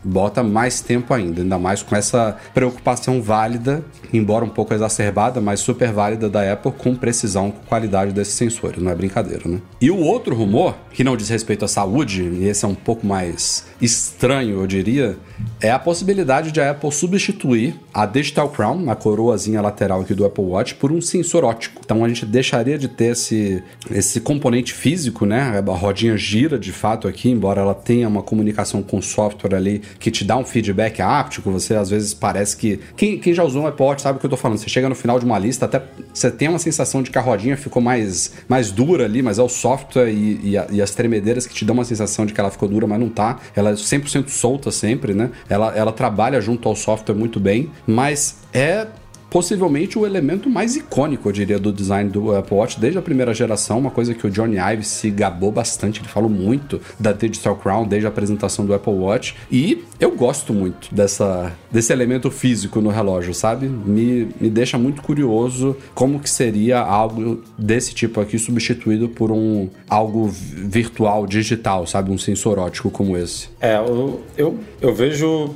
[0.04, 3.84] bota mais tempo ainda, ainda mais com essa preocupação válida,
[4.14, 8.82] embora um pouco exacerbada, mas super válida da Apple com precisão, com qualidade desses sensores,
[8.82, 9.60] não é brincadeira, né?
[9.80, 13.06] E o outro rumor, que não diz respeito à saúde, e esse é um pouco
[13.06, 15.18] mais estranho, eu diria,
[15.60, 20.26] é a possibilidade de a Apple substituir a Digital Crown, a coroazinha lateral aqui do
[20.26, 21.82] Apple Watch, por um sensor óptico.
[21.84, 25.64] Então a gente deixaria de ter esse, esse componente físico, né?
[25.66, 30.12] A rodinha gira de fato aqui, embora ela tenha uma comunicação com software ali que
[30.12, 32.80] te dá um feedback áptico, você às vezes parece que.
[32.96, 34.58] Quem, quem já usou um Watch sabe o que eu tô falando.
[34.58, 35.82] Você chega no final de uma lista, até
[36.14, 39.44] você tem uma sensação de que a rodinha ficou mais, mais dura ali, mas é
[39.44, 42.40] o software e, e, a, e, as tremedeiras que te dão uma sensação de que
[42.40, 43.40] ela ficou dura, mas não tá.
[43.56, 45.32] Ela é 100% solta sempre, né?
[45.50, 48.88] Ela, ela trabalha junto ao software muito bem, mas é
[49.32, 53.34] possivelmente o elemento mais icônico, eu diria, do design do Apple Watch desde a primeira
[53.34, 57.56] geração, uma coisa que o Johnny Ive se gabou bastante, ele falou muito da Digital
[57.56, 62.82] Crown desde a apresentação do Apple Watch, e eu gosto muito dessa, desse elemento físico
[62.82, 63.68] no relógio, sabe?
[63.68, 69.70] Me, me deixa muito curioso como que seria algo desse tipo aqui substituído por um
[69.90, 72.12] algo virtual, digital, sabe?
[72.12, 73.48] Um sensor ótico como esse.
[73.62, 75.56] É, eu, eu, eu vejo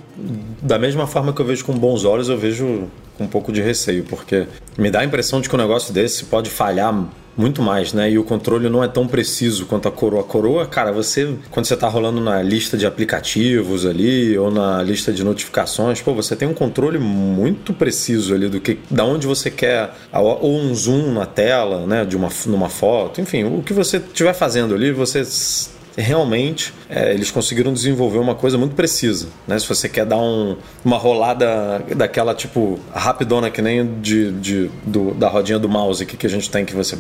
[0.62, 3.62] da mesma forma que eu vejo com bons olhos, eu vejo com um pouco de
[3.62, 4.48] receio, porque
[4.78, 6.94] me dá a impressão de que um negócio desse pode falhar
[7.38, 8.10] muito mais, né?
[8.10, 10.22] E o controle não é tão preciso quanto a coroa.
[10.22, 14.82] A coroa, cara, você, quando você tá rolando na lista de aplicativos ali, ou na
[14.82, 19.28] lista de notificações, pô, você tem um controle muito preciso ali do que, da onde
[19.28, 22.06] você quer, ou um zoom na tela, né?
[22.06, 25.24] De uma, numa foto, enfim, o que você estiver fazendo ali, você
[26.02, 29.28] realmente é, eles conseguiram desenvolver uma coisa muito precisa.
[29.48, 29.58] Né?
[29.60, 35.14] Se você quer dar um, uma rolada daquela tipo rapidona que nem de, de do,
[35.14, 36.96] da rodinha do mouse que, que a gente tem que você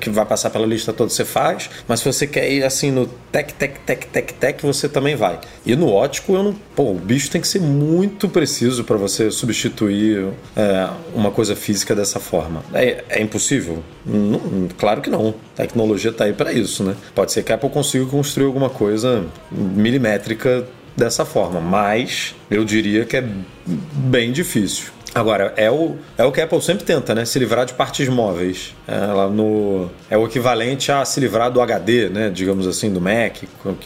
[0.00, 3.06] que vai passar pela lista toda você faz, mas se você quer ir assim no
[3.32, 5.38] tec tec tec tec tec você também vai.
[5.64, 9.30] E no ótico eu não, pô, o bicho tem que ser muito preciso para você
[9.30, 12.62] substituir é, uma coisa física dessa forma.
[12.72, 13.82] É, é impossível?
[14.04, 15.34] Não, claro que não.
[15.54, 16.96] A tecnologia está aí para isso, né?
[17.14, 20.66] Pode ser que a Apple consiga construir alguma coisa milimétrica
[20.96, 23.24] dessa forma, mas eu diria que é
[23.66, 24.90] bem difícil.
[25.12, 27.24] Agora, é o, é o que a Apple sempre tenta, né?
[27.24, 28.74] Se livrar de partes móveis.
[28.86, 32.30] Ela no, é o equivalente a se livrar do HD, né?
[32.30, 33.38] Digamos assim, do Mac,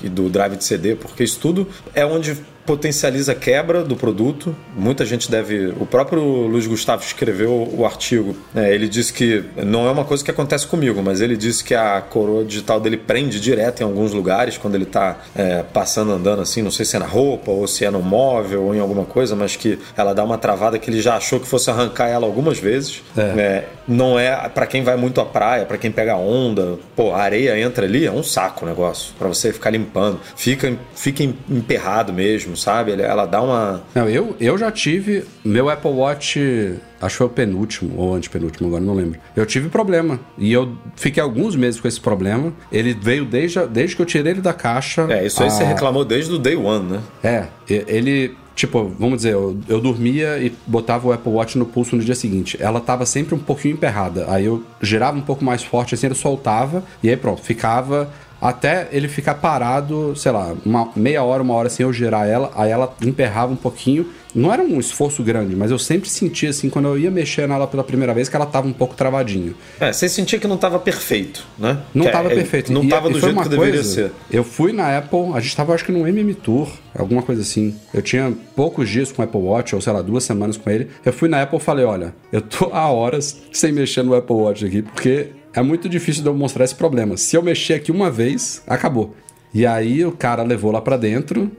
[0.03, 4.55] do drive de CD, porque isso tudo é onde potencializa a quebra do produto.
[4.77, 5.69] Muita gente deve.
[5.79, 8.37] O próprio Luiz Gustavo escreveu o artigo.
[8.53, 8.75] Né?
[8.75, 12.01] Ele disse que não é uma coisa que acontece comigo, mas ele disse que a
[12.01, 16.63] coroa digital dele prende direto em alguns lugares quando ele está é, passando, andando assim.
[16.63, 19.37] Não sei se é na roupa ou se é no móvel ou em alguma coisa,
[19.37, 22.59] mas que ela dá uma travada que ele já achou que fosse arrancar ela algumas
[22.59, 23.03] vezes.
[23.17, 23.21] É.
[23.21, 26.79] É, não é para quem vai muito à praia, para quem pega onda.
[26.97, 30.19] Pô, a areia entra ali, é um saco o negócio para você ficar limpando.
[30.35, 32.93] Fica, fica emperrado mesmo sabe?
[32.93, 33.83] Ela dá uma.
[33.95, 35.25] Não, eu, eu já tive.
[35.45, 36.75] Meu Apple Watch.
[37.01, 39.21] Acho que foi o penúltimo ou antepenúltimo, agora não lembro.
[39.37, 40.19] Eu tive problema.
[40.39, 42.53] E eu fiquei alguns meses com esse problema.
[42.73, 45.07] Ele veio desde, desde que eu tirei ele da caixa.
[45.11, 45.51] É, isso aí a...
[45.51, 47.01] você reclamou desde o day one, né?
[47.23, 48.35] É, ele.
[48.55, 52.15] Tipo, vamos dizer, eu, eu dormia e botava o Apple Watch no pulso no dia
[52.15, 52.57] seguinte.
[52.61, 54.27] Ela tava sempre um pouquinho emperrada.
[54.29, 56.85] Aí eu girava um pouco mais forte, assim, ele soltava.
[57.03, 58.09] E aí pronto, ficava
[58.45, 62.53] até ele ficar parado, sei lá, uma meia hora, uma hora sem eu girar ela,
[62.55, 64.07] aí ela emperrava um pouquinho.
[64.35, 67.67] Não era um esforço grande, mas eu sempre sentia assim, quando eu ia mexer nela
[67.67, 69.55] pela primeira vez, que ela tava um pouco travadinha.
[69.81, 71.79] É, você sentia que não tava perfeito, né?
[71.95, 72.71] Não que tava é, perfeito.
[72.71, 74.13] Não e, tava do jeito que deveria ser.
[74.31, 77.75] Eu fui na Apple, a gente tava acho que no MM Tour, alguma coisa assim.
[77.95, 80.91] Eu tinha poucos dias com o Apple Watch, ou sei lá, duas semanas com ele.
[81.03, 84.37] Eu fui na Apple e falei, olha, eu tô há horas sem mexer no Apple
[84.37, 87.17] Watch aqui, porque é muito difícil de eu mostrar esse problema.
[87.17, 89.15] Se eu mexer aqui uma vez, acabou.
[89.53, 91.51] E aí o cara levou lá para dentro,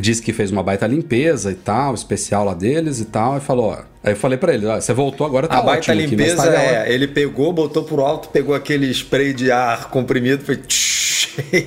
[0.00, 3.66] disse que fez uma baita limpeza e tal, especial lá deles e tal, e falou,
[3.66, 3.78] ó.
[4.02, 6.52] Aí eu falei para ele, ó, você voltou agora, tá A baita ótimo limpeza aqui,
[6.52, 10.56] tá é, ele pegou, botou pro alto, pegou aquele spray de ar comprimido, foi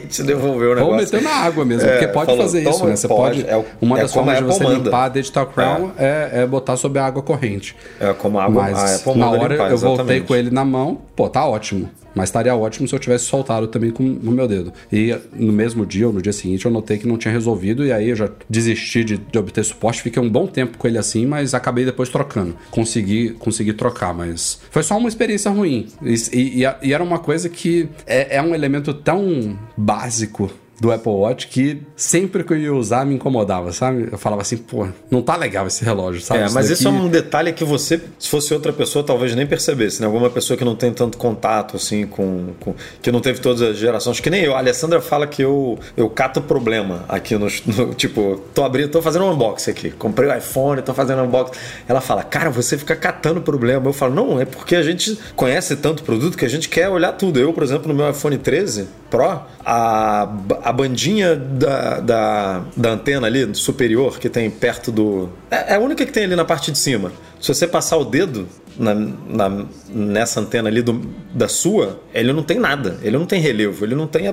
[0.10, 0.92] te devolveu o negócio.
[0.92, 2.96] Ou meteu na água mesmo, é, porque pode falou, fazer isso, né?
[2.96, 3.44] Você pode.
[3.44, 4.76] pode é, uma é das formas de você manda.
[4.86, 6.06] limpar a Digital Crown é.
[6.06, 6.40] é.
[6.42, 6.48] é.
[6.48, 7.76] botar sob a água corrente.
[8.00, 11.02] É como a água Mas a na hora limpar, eu voltei com ele na mão,
[11.16, 11.90] pô, tá ótimo.
[12.18, 14.74] Mas estaria ótimo se eu tivesse soltado também com o meu dedo.
[14.92, 17.92] E no mesmo dia ou no dia seguinte eu notei que não tinha resolvido e
[17.92, 20.02] aí eu já desisti de, de obter suporte.
[20.02, 22.56] Fiquei um bom tempo com ele assim, mas acabei depois trocando.
[22.72, 25.88] Consegui, consegui trocar, mas foi só uma experiência ruim.
[26.02, 31.12] E, e, e era uma coisa que é, é um elemento tão básico do Apple
[31.12, 34.10] Watch que sempre que eu ia usar me incomodava, sabe?
[34.12, 36.42] Eu falava assim, pô, não tá legal esse relógio, sabe?
[36.42, 36.74] É, mas daqui...
[36.74, 40.06] isso é um detalhe que você, se fosse outra pessoa, talvez nem percebesse, né?
[40.06, 42.54] Alguma pessoa que não tem tanto contato, assim, com.
[42.60, 44.20] com que não teve todas as gerações.
[44.20, 44.56] Que nem eu.
[44.56, 47.94] A Alessandra fala que eu, eu cato problema aqui no, no.
[47.96, 49.92] tipo, tô abrindo, tô fazendo um unboxing aqui.
[49.92, 51.58] Comprei o iPhone, tô fazendo um unboxing.
[51.88, 53.88] Ela fala, cara, você fica catando problema.
[53.88, 57.14] Eu falo, não, é porque a gente conhece tanto produto que a gente quer olhar
[57.14, 57.40] tudo.
[57.40, 63.26] Eu, por exemplo, no meu iPhone 13 Pro, a a bandinha da, da, da, antena
[63.26, 65.30] ali superior que tem perto do.
[65.50, 67.10] É, é a única que tem ali na parte de cima.
[67.40, 71.00] Se você passar o dedo na, na, nessa antena ali do,
[71.34, 72.98] da sua, ele não tem nada.
[73.02, 73.86] Ele não tem relevo.
[73.86, 74.26] Ele não tem.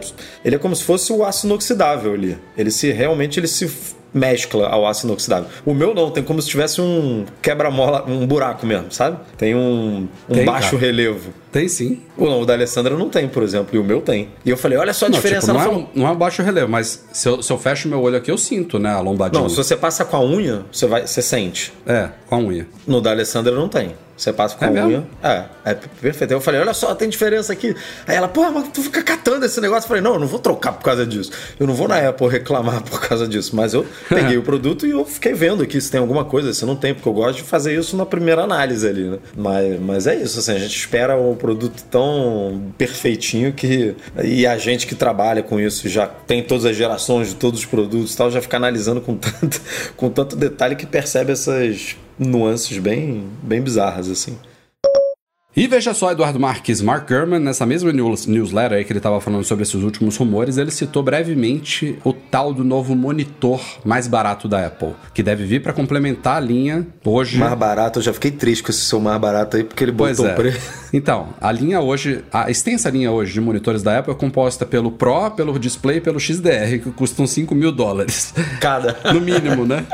[0.44, 2.36] Ele é como se fosse o aço inoxidável ali.
[2.58, 3.70] Ele se realmente ele se
[4.12, 5.48] mescla ao aço inoxidável.
[5.64, 9.18] O meu não, tem como se tivesse um quebra-mola, um buraco mesmo, sabe?
[9.36, 10.82] Tem um, um Tem, baixo cara.
[10.82, 11.32] relevo.
[11.54, 12.00] Tem sim.
[12.16, 14.28] O, o da Alessandra não tem, por exemplo, e o meu tem.
[14.44, 15.52] E eu falei, olha só a Não, diferença.
[15.52, 18.16] tipo, não, é não é baixo relevo, mas se eu, se eu fecho meu olho
[18.16, 18.90] aqui, eu sinto, né?
[18.90, 19.40] A lombadinha.
[19.40, 21.72] não, se você passa com a unha, você, vai, você sente.
[21.86, 22.66] É, com a unha.
[22.84, 23.94] No da Alessandra não tem.
[24.16, 24.88] Você passa com É a mesmo?
[24.90, 25.04] unha.
[25.24, 26.30] É, é perfeito.
[26.30, 27.74] Aí eu falei, olha só, tem diferença aqui.
[28.06, 29.84] Aí ela, pô, mas tu fica catando esse negócio.
[29.86, 31.32] Eu falei, não, eu não vou trocar por causa disso.
[31.58, 33.56] Eu não vou na Apple reclamar por causa disso.
[33.56, 36.54] Mas eu peguei o produto e eu fiquei vendo aqui se tem alguma coisa.
[36.54, 39.18] Se não tem, porque eu gosto de fazer isso na primeira análise ali, né?
[39.36, 43.94] Mas, mas é isso, assim, a gente espera o produto tão perfeitinho que.
[44.24, 47.66] E a gente que trabalha com isso já tem todas as gerações de todos os
[47.66, 49.60] produtos e tal, já fica analisando com tanto,
[49.94, 54.38] com tanto detalhe que percebe essas nuances bem, bem bizarras, assim.
[55.56, 59.20] E veja só, Eduardo Marques, Mark Gurman, nessa mesma news- newsletter aí que ele estava
[59.20, 64.48] falando sobre esses últimos rumores, ele citou brevemente o tal do novo monitor mais barato
[64.48, 67.38] da Apple, que deve vir para complementar a linha hoje.
[67.38, 70.16] Mais barato, eu já fiquei triste com esse seu mais barato aí, porque ele Pois
[70.16, 70.34] botou é.
[70.34, 70.83] o preço.
[70.96, 74.92] Então, a linha hoje, a extensa linha hoje de monitores da Apple é composta pelo
[74.92, 78.32] Pro, pelo Display e pelo XDR, que custam 5 mil dólares.
[78.60, 78.96] Cada.
[79.12, 79.84] No mínimo, né?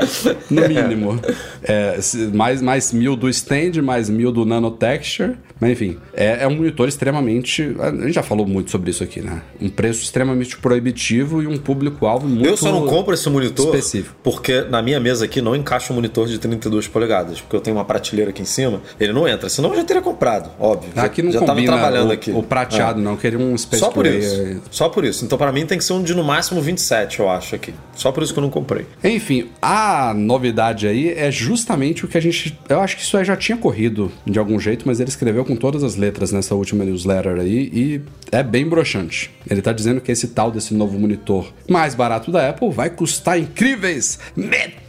[0.47, 1.19] No mínimo.
[1.63, 1.97] É,
[2.31, 5.37] mais, mais mil do stand, mais mil do Nano Texture.
[5.59, 7.75] Mas enfim, é, é um monitor extremamente.
[7.79, 9.41] A gente já falou muito sobre isso aqui, né?
[9.59, 12.47] Um preço extremamente proibitivo e um público-alvo muito.
[12.47, 14.15] Eu só não compro esse monitor específico.
[14.23, 17.77] porque na minha mesa aqui não encaixa um monitor de 32 polegadas, porque eu tenho
[17.77, 20.90] uma prateleira aqui em cima, ele não entra, senão eu já teria comprado, óbvio.
[20.95, 22.31] Já- Aqui não já tava combina trabalhando o, aqui.
[22.31, 23.03] o prateado, É.
[23.03, 23.15] não.
[23.17, 24.19] Queria um Space Só por Gray.
[24.19, 24.61] isso.
[24.71, 25.25] Só por isso.
[25.25, 27.73] Então, para mim, tem que ser um de no máximo 27, eu acho, aqui.
[27.95, 28.85] Só por isso que eu não comprei.
[29.03, 32.57] Enfim, a novidade aí é justamente o que a gente.
[32.67, 35.55] Eu acho que isso aí já tinha corrido de algum jeito, mas ele escreveu com
[35.55, 38.01] todas as letras nessa última newsletter aí e
[38.31, 39.29] é bem broxante.
[39.49, 43.39] Ele tá dizendo que esse tal desse novo monitor mais barato da Apple vai custar
[43.39, 44.19] incríveis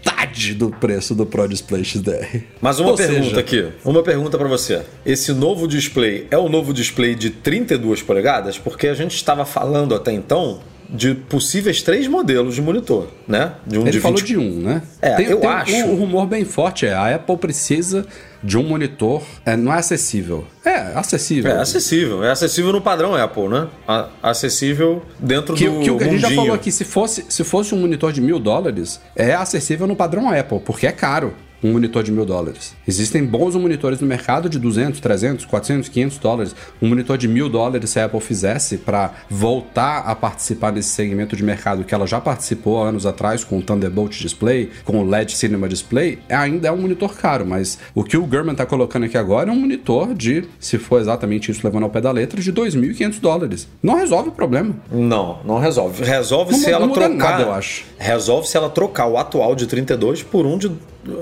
[0.02, 2.42] metade do preço do Pro Display XDR.
[2.60, 3.68] Mas uma Ou pergunta seja, aqui.
[3.84, 4.82] Uma pergunta para você.
[5.06, 8.58] Esse novo display é o novo display de 32 polegadas?
[8.58, 10.60] Porque a gente estava falando até então
[10.90, 13.52] de possíveis três modelos de monitor, né?
[13.66, 14.82] De um Ele de falou 20 de um, né?
[15.00, 15.74] É, eu acho.
[15.74, 18.06] Um, um rumor bem forte é a Apple precisa
[18.42, 19.22] de um monitor.
[19.44, 20.46] É, não é acessível.
[20.64, 21.50] É, acessível.
[21.52, 22.24] É acessível.
[22.24, 23.68] É acessível no padrão Apple, né?
[23.86, 26.42] A- acessível dentro Que, do que o que a gente já mundinho.
[26.42, 30.30] falou aqui, se fosse, se fosse um monitor de mil dólares, é acessível no padrão
[30.30, 32.74] Apple, porque é caro um monitor de mil dólares.
[32.86, 36.56] Existem bons monitores no mercado de 200, 300, 400, 500 dólares.
[36.80, 41.36] Um monitor de mil dólares, se a Apple fizesse para voltar a participar desse segmento
[41.36, 45.08] de mercado que ela já participou há anos atrás com o Thunderbolt Display, com o
[45.08, 49.04] LED Cinema Display, ainda é um monitor caro, mas o que o Gurman está colocando
[49.04, 52.40] aqui agora é um monitor de, se for exatamente isso levando ao pé da letra,
[52.40, 53.68] de 2.500 dólares.
[53.82, 54.74] Não resolve o problema.
[54.90, 56.04] Não, não resolve.
[56.04, 57.30] Resolve Não se ela não muda trocar.
[57.38, 57.84] nada, eu acho.
[57.98, 60.70] Resolve se ela trocar o atual de 32 por um de,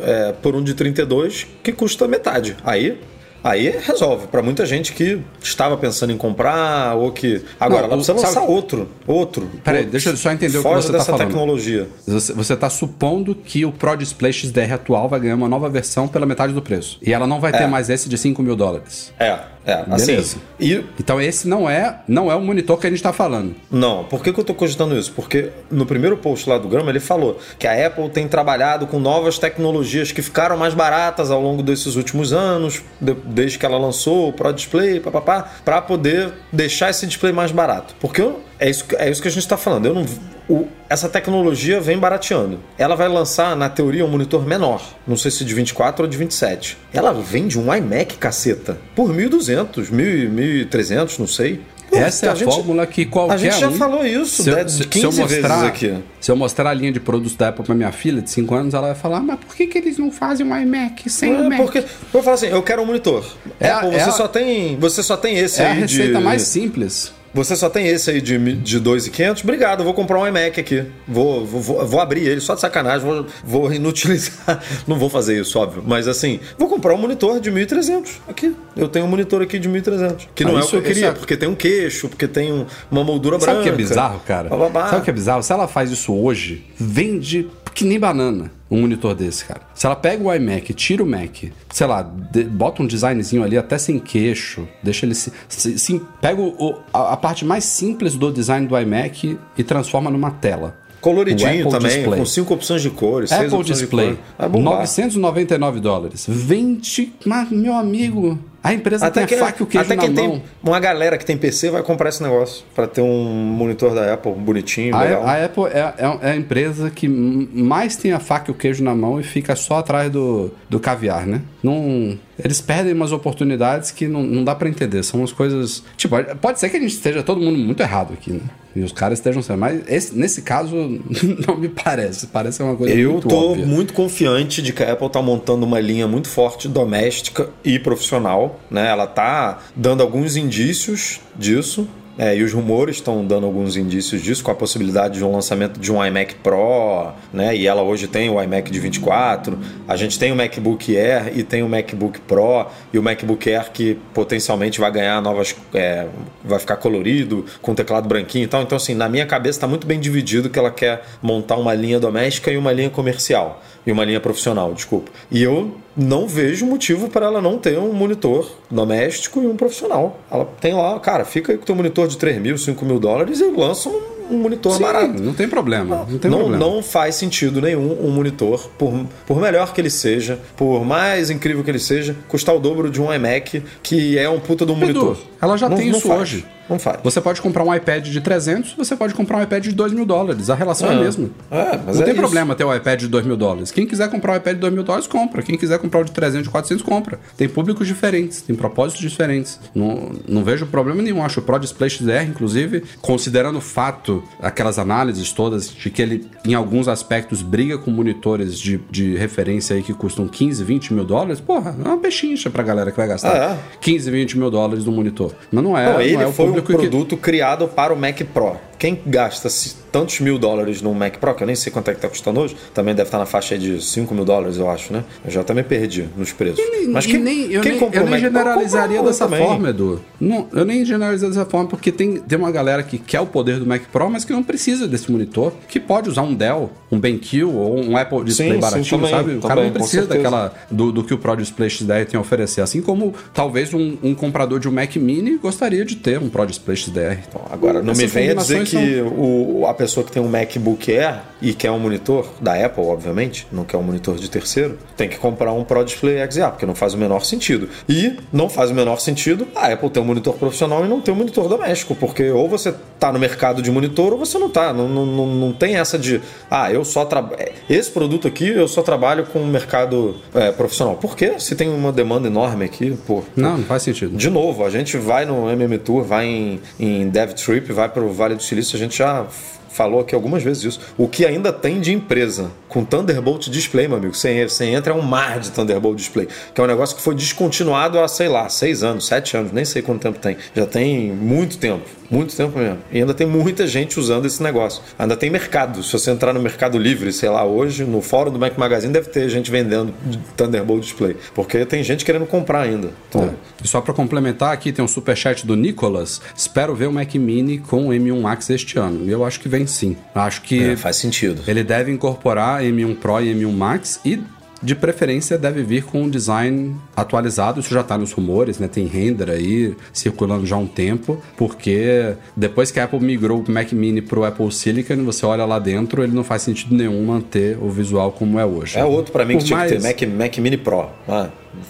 [0.03, 2.57] é, por um de 32 que custa metade.
[2.64, 3.01] Aí.
[3.42, 4.26] Aí resolve.
[4.26, 7.42] Para muita gente que estava pensando em comprar ou que.
[7.59, 8.88] Agora, Não, ela precisa lançar sabe- outro.
[9.07, 9.50] Outro.
[9.64, 11.26] Peraí, deixa eu só entender o que você tá dessa falando.
[11.29, 11.88] tecnologia.
[12.07, 16.26] Você está supondo que o Pro Display XDR atual vai ganhar uma nova versão pela
[16.26, 16.98] metade do preço.
[17.03, 17.66] E ela não vai ter É.
[17.66, 19.12] mais esse de 5 mil dólares.
[19.18, 19.85] É, é.
[19.90, 20.07] Assim.
[20.07, 20.37] Beleza.
[20.59, 23.55] E Então esse não é, não é o monitor que a gente está falando.
[23.70, 25.12] Não, por que, que eu tô cogitando isso?
[25.12, 28.98] Porque no primeiro post lá do Grama ele falou que a Apple tem trabalhado com
[28.98, 33.79] novas tecnologias que ficaram mais baratas ao longo desses últimos anos, de- desde que ela
[33.79, 37.95] lançou o Pro Display, papapá, para poder deixar esse display mais barato.
[38.01, 39.87] Porque eu- é, isso, é isso que a gente está falando.
[39.87, 40.05] Eu não,
[40.49, 42.59] o- essa tecnologia vem barateando.
[42.77, 44.83] Ela vai lançar, na teoria, um monitor menor.
[45.07, 46.77] Não sei se de 24 ou de 27.
[46.93, 51.62] Ela vende um iMac, caceta, por 1.200, 1.000, 1.300, não sei.
[51.92, 54.57] Essa é a, gente- fórmula que qualquer a gente já um- falou isso se eu,
[54.57, 55.94] né, se- se 15 eu mostrar, vezes aqui.
[56.20, 58.74] Se eu mostrar a linha de produtos da Apple para minha filha de 5 anos,
[58.74, 61.48] ela vai falar, mas por que, que eles não fazem um iMac sem o É
[61.48, 61.57] Mac?
[61.59, 63.24] porque eu vou falar assim, eu quero um monitor.
[63.59, 65.81] É a- Apple, é você a- só tem, você só tem esse É a aí
[65.81, 67.12] receita de mais simples.
[67.33, 69.43] Você só tem esse aí de de 2.500?
[69.45, 70.85] Obrigado, eu vou comprar um iMac aqui.
[71.07, 74.61] Vou, vou, vou, abrir ele só de sacanagem, vou, vou inutilizar.
[74.87, 75.83] Não vou fazer isso, óbvio.
[75.87, 78.55] Mas assim, vou comprar um monitor de 1.300 aqui.
[78.77, 80.29] Eu tenho um monitor aqui de 1.300.
[80.35, 82.27] Que não Ah, é o isso- que eu queria, é- porque tem um queixo, porque
[82.27, 83.53] tem um- uma moldura branca.
[83.53, 84.49] Sabe o que é bizarro, cara?
[84.49, 84.88] Bababá.
[84.88, 85.43] Sabe o que é bizarro?
[85.43, 87.49] Se ela faz isso hoje, vende
[87.81, 89.62] que nem banana um monitor desse, cara.
[89.75, 93.57] Se ela pega o iMac, tira o Mac, sei lá, de- bota um designzinho ali
[93.59, 98.14] até sem queixo, deixa ele se, se- sim, pega o- a, a parte mais simples
[98.16, 100.78] do design do iMac e transforma numa tela.
[101.01, 102.18] Coloridinho também, Display.
[102.18, 104.24] com cinco opções de cores, Apple Display, de cor.
[104.38, 104.78] Vai bombar.
[104.80, 106.26] 999 dólares.
[106.28, 109.96] 20, mas meu amigo, a empresa Até tem que, a faca e o queijo até
[109.96, 110.30] na quem mão.
[110.32, 114.12] tem uma galera que tem PC vai comprar esse negócio pra ter um monitor da
[114.12, 115.22] Apple bonitinho, legal.
[115.26, 118.55] A, a Apple é, é- é a empresa que mais tem a faca e o
[118.55, 121.40] queijo na mão e fica só atrás do, do caviar, né?
[121.62, 125.03] Não, eles perdem umas oportunidades que não, não dá pra entender.
[125.03, 125.82] São umas coisas.
[125.96, 128.40] Tipo, pode ser que a gente esteja todo mundo muito errado aqui, né?
[128.75, 129.59] E os caras estejam sendo.
[129.59, 130.75] Mas esse- nesse caso,
[131.47, 132.29] não me parece.
[132.29, 133.66] Parece uma coisa Eu muito tô óbvia.
[133.66, 138.61] muito confiante de que a Apple tá montando uma linha muito forte doméstica e profissional,
[138.71, 138.89] né?
[138.89, 141.89] Ela tá dando alguns indícios disso.
[142.21, 145.81] É, e os rumores estão dando alguns indícios disso, com a possibilidade de um lançamento
[145.81, 147.57] de um iMac Pro, né?
[147.57, 149.59] E ela hoje tem o iMac de 24.
[149.89, 153.71] A gente tem o MacBook Air e tem o MacBook Pro e o MacBook Air
[153.73, 156.09] que potencialmente vai ganhar novas, é,
[156.45, 158.61] vai ficar colorido com teclado branquinho e tal.
[158.61, 161.99] Então assim, na minha cabeça está muito bem dividido que ela quer montar uma linha
[161.99, 165.11] doméstica e uma linha comercial e uma linha profissional, desculpa.
[165.31, 170.18] E eu não vejo motivo para ela não ter um monitor doméstico e um profissional.
[170.31, 172.99] Ela tem lá, cara, fica aí com o teu monitor de 3 mil, 5 mil
[172.99, 175.20] dólares e lança um um monitor Sim, barato.
[175.20, 176.07] não tem problema.
[176.09, 176.64] Não tem Não, problema.
[176.64, 178.93] não faz sentido nenhum um monitor, por,
[179.26, 183.03] por melhor que ele seja, por mais incrível que ele seja, custar o dobro de
[183.03, 185.16] um iMac, que é um puta de um Edu, monitor.
[185.43, 186.20] ela já Não- tem não isso faz.
[186.20, 186.47] hoje.
[186.71, 187.01] Não faz.
[187.03, 190.07] Você pode comprar um iPad de 300, você pode comprar um iPad de 2 mil
[190.07, 190.49] dólares.
[190.49, 191.01] A relação é, a É.
[191.01, 191.29] mesma.
[191.51, 192.14] É, não é tem isso.
[192.14, 193.71] problema ter o iPad de 2 mil dólares.
[193.73, 195.43] Quem quiser comprar o iPad de 2 mil dólares, compra.
[195.43, 197.18] Quem quiser comprar o de 300, de 400, compra.
[197.37, 199.59] Tem públicos diferentes, tem propósitos diferentes.
[199.75, 201.23] Não, não vejo problema nenhum.
[201.25, 206.27] Acho o Pro Display XDR, inclusive, considerando o fato, aquelas análises todas, de que ele,
[206.47, 211.05] em alguns aspectos, briga com monitores de, de referência aí que custam 15, 20 mil
[211.05, 214.85] dólares, porra, é uma pechincha pra galera que vai gastar Ah, 15, 20 mil dólares
[214.85, 215.33] no monitor.
[215.51, 218.70] Mas não é, Não, ele não é o foi produto criado para o Mac Pro.
[218.81, 219.47] Quem gasta
[219.93, 222.41] tantos mil dólares num Mac Pro, que eu nem sei quanto é que tá custando
[222.41, 225.05] hoje, também deve estar na faixa de 5 mil dólares, eu acho, né?
[225.22, 226.64] Eu já me perdi nos preços.
[226.89, 229.45] Mas quem, nem, eu quem nem, comprou eu nem Mac generalizaria dessa também.
[229.45, 230.01] forma, Edu.
[230.18, 233.59] Não, eu nem generalizaria dessa forma, porque tem, tem uma galera que quer o poder
[233.59, 236.99] do Mac Pro, mas que não precisa desse monitor, que pode usar um Dell, um
[236.99, 239.33] BenQ ou um Apple Display Sim, sim, baratinho, também, sabe?
[239.35, 242.16] O cara também, não com precisa daquela do, do que o Pro Display XDR tem
[242.16, 242.62] a oferecer.
[242.62, 246.47] Assim como talvez um, um comprador de um Mac Mini gostaria de ter um Pro
[246.47, 247.18] Display XDR.
[247.51, 251.21] Agora, não me venha dizer combinações que o, a pessoa que tem um MacBook Air
[251.41, 255.18] e quer um monitor da Apple, obviamente, não quer um monitor de terceiro, tem que
[255.18, 257.68] comprar um Pro Display XDR, porque não faz o menor sentido.
[257.89, 261.11] E não faz o menor sentido a Apple ter um monitor profissional e não ter
[261.11, 264.73] um monitor doméstico, porque ou você tá no mercado de monitor ou você não tá.
[264.73, 267.41] Não, não, não, não tem essa de, ah, eu só trabalho.
[267.68, 270.97] Esse produto aqui eu só trabalho com o mercado é, profissional.
[270.97, 271.35] Por quê?
[271.39, 273.23] Se tem uma demanda enorme aqui, pô.
[273.35, 274.16] Não, não faz sentido.
[274.16, 278.03] De novo, a gente vai no MM Tour, vai em, em Dev Trip, vai para
[278.03, 279.26] o Vale do Silício, a gente já
[279.70, 280.80] falou aqui algumas vezes isso.
[280.98, 285.02] O que ainda tem de empresa com Thunderbolt Display, meu amigo, você, entra é um
[285.02, 288.82] mar de Thunderbolt Display, que é um negócio que foi descontinuado há, sei lá, seis
[288.82, 290.36] anos, sete anos, nem sei quanto tempo tem.
[290.54, 292.78] Já tem muito tempo, muito tempo mesmo.
[292.92, 294.82] E ainda tem muita gente usando esse negócio.
[294.98, 295.82] Ainda tem mercado.
[295.82, 299.08] Se você entrar no Mercado Livre, sei lá, hoje, no fórum do Mac Magazine, deve
[299.08, 299.94] ter gente vendendo
[300.36, 301.16] Thunderbolt Display.
[301.34, 302.90] Porque tem gente querendo comprar ainda.
[303.08, 303.34] Então.
[303.62, 306.20] E só para complementar, aqui tem um superchat do Nicolas.
[306.36, 309.04] Espero ver o Mac Mini com o M1 Max este ano.
[309.04, 309.96] E eu acho que vem sim.
[310.14, 311.42] Acho que é, faz sentido.
[311.46, 314.20] ele deve incorporar M1 Pro e M1 Max e
[314.62, 318.68] de preferência deve vir com um design atualizado, isso já tá nos rumores, né?
[318.68, 323.50] Tem render aí circulando já há um tempo, porque depois que a Apple migrou o
[323.50, 327.56] Mac Mini pro Apple Silicon, você olha lá dentro, ele não faz sentido nenhum manter
[327.61, 328.78] o visual como é hoje.
[328.78, 330.86] É outro pra mim Por que tinha mais- que ter, Mac, Mac Mini Pro.
[331.08, 331.28] Ah,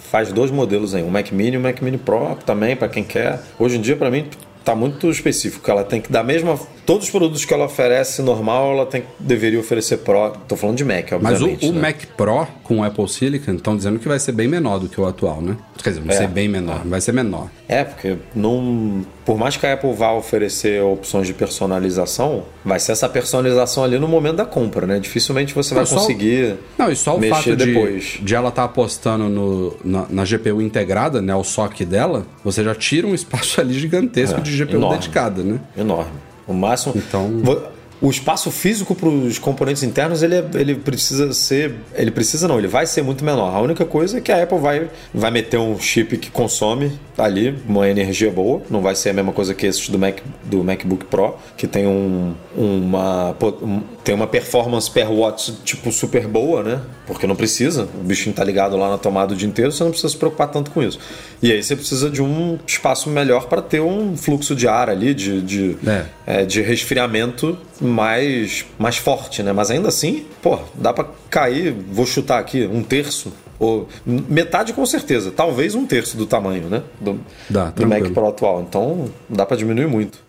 [0.09, 3.03] faz dois modelos aí, um Mac Mini e um Mac Mini Pro também, pra quem
[3.03, 3.39] quer.
[3.57, 4.25] Hoje em dia, pra mim,
[4.63, 5.69] tá muito específico.
[5.69, 6.59] Ela tem que dar mesma.
[6.85, 10.31] Todos os produtos que ela oferece normal, ela tem, deveria oferecer Pro.
[10.47, 11.65] Tô falando de Mac, Mas o, obviamente.
[11.69, 11.81] o né?
[11.81, 14.99] Mac Pro com o Apple Silicon estão dizendo que vai ser bem menor do que
[14.99, 15.55] o atual, né?
[15.83, 16.17] Quer dizer, não É.
[16.17, 17.49] sei bem menor, vai ser menor.
[17.67, 19.05] É, porque não.
[19.31, 23.97] Por mais que a Apple vá oferecer opções de personalização, vai ser essa personalização ali
[23.97, 24.99] no momento da compra, né?
[24.99, 26.55] Dificilmente você vai Não, só- conseguir.
[26.77, 28.19] Não, e só o fato de, depois.
[28.21, 31.33] de ela estar apostando no, na, na GPU integrada, né?
[31.33, 34.97] O SOC dela, você já tira um espaço ali gigantesco É, de GPU enorme.
[34.97, 35.61] dedicada, né?
[35.77, 36.11] Enorme.
[36.45, 36.93] O máximo.
[36.97, 37.41] Então-
[38.01, 41.75] O espaço físico para os componentes internos ele, é- ele precisa ser.
[41.93, 43.55] Ele precisa não, ele vai ser muito menor.
[43.55, 47.55] A única coisa é que a Apple vai, vai meter um chip que consome ali
[47.67, 48.61] uma energia boa.
[48.71, 51.85] Não vai ser a mesma coisa que esses do, Mac, do MacBook Pro, que tem
[51.85, 56.81] um, uma, um- tem uma performance per watt tipo super boa, né?
[57.05, 57.87] Porque não precisa.
[57.99, 60.47] O bichinho tá ligado lá na tomada o dia inteiro, você não precisa se preocupar
[60.49, 60.97] tanto com isso.
[61.43, 65.13] E aí você precisa de um espaço melhor para ter um fluxo de ar ali,
[65.13, 66.05] de, de, É.
[66.25, 69.51] é, de resfriamento mais, mais forte, né?
[69.51, 74.85] Mas ainda assim, pô, dá para cair, vou chutar aqui, um terço ou metade com
[74.85, 76.83] certeza, talvez um terço do tamanho, né?
[76.99, 77.19] Do,
[77.49, 78.61] Dá, do Mac Pro atual.
[78.61, 80.19] Então dá para diminuir muito.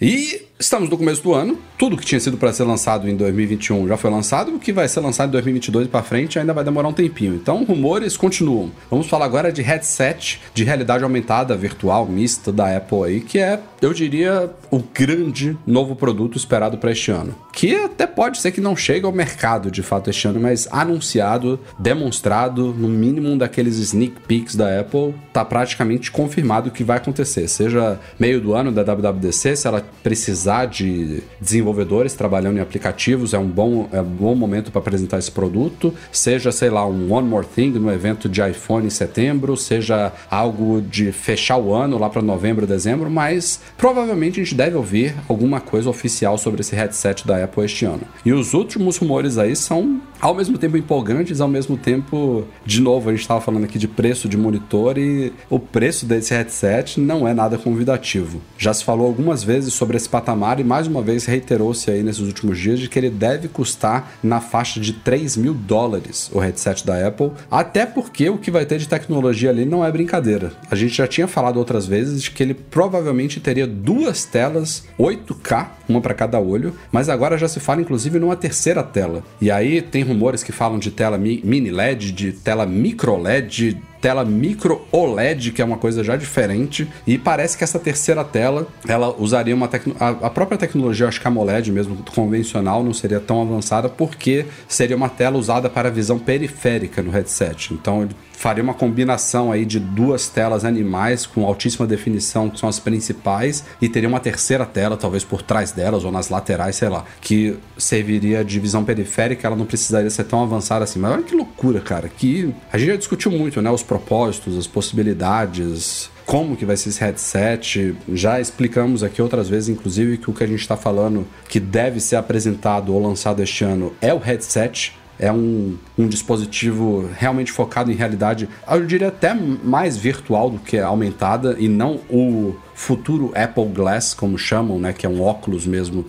[0.00, 3.86] E estamos no começo do ano, tudo que tinha sido para ser lançado em 2021
[3.86, 6.88] já foi lançado, o que vai ser lançado em 2022 para frente ainda vai demorar
[6.88, 7.34] um tempinho.
[7.34, 8.70] Então, rumores continuam.
[8.90, 13.60] Vamos falar agora de headset de realidade aumentada virtual mista da Apple aí, que é,
[13.80, 17.36] eu diria, o grande novo produto esperado para este ano.
[17.52, 21.60] Que até pode ser que não chegue ao mercado de fato este ano, mas anunciado,
[21.78, 27.46] demonstrado, no mínimo um daqueles sneak peeks da Apple, tá praticamente confirmado que vai acontecer.
[27.46, 33.38] Seja meio do ano da WWDC, se ela precisar de desenvolvedores trabalhando em aplicativos, é
[33.38, 35.92] um bom, é um bom momento para apresentar esse produto.
[36.10, 40.80] Seja, sei lá, um One More Thing no evento de iPhone em setembro, seja algo
[40.80, 45.60] de fechar o ano lá para novembro, dezembro, mas provavelmente a gente deve ouvir alguma
[45.60, 48.02] coisa oficial sobre esse headset da Apple este ano.
[48.24, 53.08] E os últimos rumores aí são ao mesmo tempo empolgantes, ao mesmo tempo, de novo,
[53.08, 57.26] a gente estava falando aqui de preço de monitor e o preço desse headset não
[57.26, 58.40] é nada convidativo.
[58.56, 62.22] Já se falou algumas vezes sobre esse patamar e mais uma vez reiterou-se aí nesses
[62.22, 66.84] últimos dias de que ele deve custar na faixa de 3 mil dólares o headset
[66.84, 70.52] da Apple, até porque o que vai ter de tecnologia ali não é brincadeira.
[70.70, 75.68] A gente já tinha falado outras vezes de que ele provavelmente teria duas telas 8K,
[75.88, 79.22] uma para cada olho, mas agora já se fala inclusive numa terceira tela.
[79.40, 84.24] E aí tem rumores que falam de tela mini LED, de tela micro LED, tela
[84.24, 89.14] micro OLED, que é uma coisa já diferente, e parece que essa terceira tela, ela
[89.18, 93.88] usaria uma a, própria tecnologia, acho que a AMOLED mesmo convencional não seria tão avançada
[93.88, 97.74] porque seria uma tela usada para visão periférica no headset.
[97.74, 102.68] Então ele faria uma combinação aí de duas telas animais com altíssima definição, que são
[102.68, 106.88] as principais, e teria uma terceira tela, talvez por trás delas ou nas laterais, sei
[106.88, 111.00] lá, que serviria de visão periférica, ela não precisaria ser tão avançada assim.
[111.00, 114.68] Mas olha que loucura, cara, que a gente já discutiu muito, né, os propósitos, as
[114.68, 117.96] possibilidades, como que vai ser esse headset.
[118.12, 121.98] Já explicamos aqui outras vezes, inclusive, que o que a gente está falando que deve
[121.98, 127.90] ser apresentado ou lançado este ano é o headset é um, um dispositivo realmente focado
[127.90, 133.66] em realidade, eu diria até mais virtual do que aumentada, e não o futuro Apple
[133.66, 136.06] Glass, como chamam, né, que é um óculos mesmo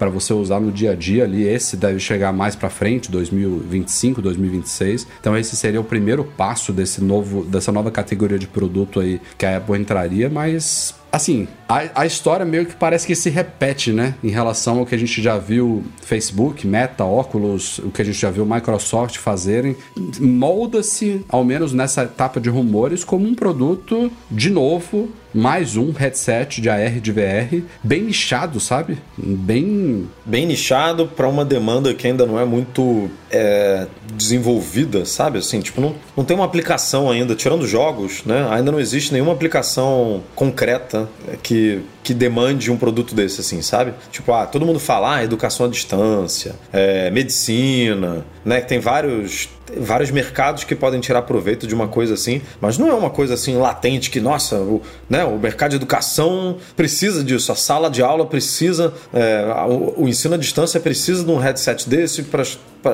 [0.00, 1.46] para você usar no dia a dia ali.
[1.46, 5.06] Esse deve chegar mais para frente, 2025, 2026.
[5.20, 9.44] Então esse seria o primeiro passo desse novo, dessa nova categoria de produto aí que
[9.44, 14.14] a Apple entraria, mas assim, a, a, história meio que parece que se repete, né?
[14.22, 18.18] Em relação ao que a gente já viu Facebook, Meta, Oculus, o que a gente
[18.18, 19.76] já viu Microsoft fazerem.
[20.18, 26.60] Molda-se, ao menos nessa etapa de rumores, como um produto, de novo, mais um headset
[26.60, 28.98] de AR de VR, bem nichado, sabe?
[29.16, 30.08] Bem.
[30.24, 35.38] Bem nichado para uma demanda que ainda não é muito é, desenvolvida, sabe?
[35.38, 38.48] Assim, tipo, não, não tem uma aplicação ainda, tirando jogos, né?
[38.50, 40.99] Ainda não existe nenhuma aplicação concreta
[41.42, 43.92] que que demande um produto desse, assim, sabe?
[44.10, 48.60] Tipo, ah, todo mundo fala, ah, educação à distância, é, medicina, né?
[48.60, 52.88] Que tem vários vários mercados que podem tirar proveito de uma coisa assim, mas não
[52.88, 57.52] é uma coisa assim latente que, nossa, o, né, o mercado de educação precisa disso,
[57.52, 61.88] a sala de aula precisa, é, o, o, ensino à distância precisa de um headset
[61.88, 62.44] desse para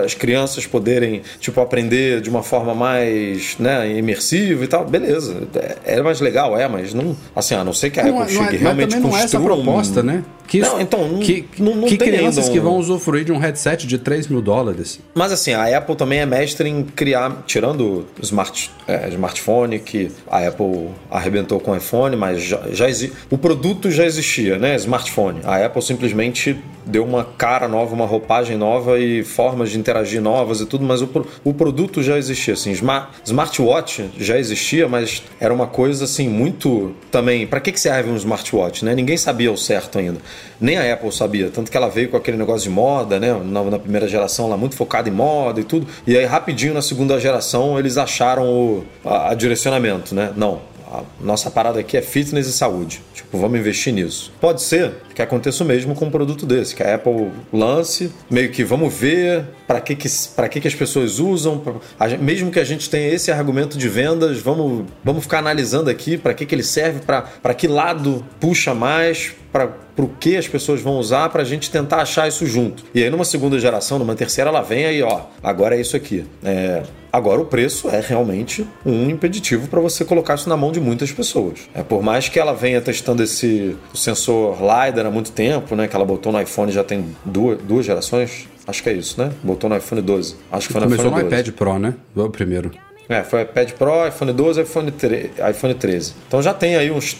[0.02, 4.84] as crianças poderem, tipo, aprender de uma forma mais, né, imersiva e tal.
[4.84, 8.20] Beleza, é, é mais legal, é, mas não, assim, a não ser que a não,
[8.20, 10.24] Apple não, chegue é, realmente não é essa a proposta, né?
[10.46, 12.52] Que, não, então, que, não, não que crianças um...
[12.52, 15.00] que vão usufruir de um headset de 3 mil dólares.
[15.14, 20.10] Mas assim, a Apple também é mestre em criar, tirando o smart, é, smartphone, que
[20.30, 23.12] a Apple arrebentou com o iPhone, mas já, já exi...
[23.30, 24.76] o produto já existia, né?
[24.76, 25.40] Smartphone.
[25.44, 26.56] A Apple simplesmente
[26.86, 31.02] deu uma cara nova, uma roupagem nova e formas de interagir novas e tudo, mas
[31.02, 31.08] o,
[31.44, 32.54] o produto já existia.
[32.54, 37.46] Assim, smart, smartwatch já existia, mas era uma coisa assim muito também.
[37.46, 38.84] Para que, que serve um smartwatch?
[38.84, 38.94] Né?
[38.94, 40.20] Ninguém sabia o certo ainda.
[40.60, 43.32] Nem a Apple sabia, tanto que ela veio com aquele negócio de moda, né?
[43.44, 45.86] Na, na primeira geração, ela muito focada em moda e tudo.
[46.06, 50.32] E aí, rapidinho, na segunda geração, eles acharam o a, a direcionamento, né?
[50.36, 53.02] Não, a nossa parada aqui é fitness e saúde.
[53.14, 54.32] Tipo, vamos investir nisso.
[54.40, 58.50] Pode ser que aconteça o mesmo com um produto desse, que a Apple lance, meio
[58.50, 60.10] que vamos ver para que, que,
[60.50, 61.72] que, que as pessoas usam, pra,
[62.18, 66.34] mesmo que a gente tenha esse argumento de vendas, vamos, vamos ficar analisando aqui para
[66.34, 70.98] que, que ele serve, para que lado puxa mais, para o que as pessoas vão
[70.98, 72.84] usar para a gente tentar achar isso junto.
[72.94, 76.26] E aí, numa segunda geração, numa terceira, ela vem aí, ó, agora é isso aqui.
[76.44, 76.82] É,
[77.16, 81.10] Agora, o preço é realmente um impeditivo para você colocar isso na mão de muitas
[81.10, 81.60] pessoas.
[81.74, 85.88] É, por mais que ela venha testando esse sensor LiDAR há muito tempo, né?
[85.88, 88.48] Que ela botou no iPhone já tem duas, duas gerações.
[88.66, 89.32] Acho que é isso, né?
[89.42, 90.36] Botou no iPhone 12.
[90.50, 91.42] Acho que foi no Começou iPhone no 12.
[91.42, 91.94] iPad Pro, né?
[92.14, 92.70] Foi o primeiro.
[93.08, 96.14] É, foi iPad Pro, iPhone 12 iPhone, 3, iPhone 13.
[96.26, 97.16] Então já tem aí uns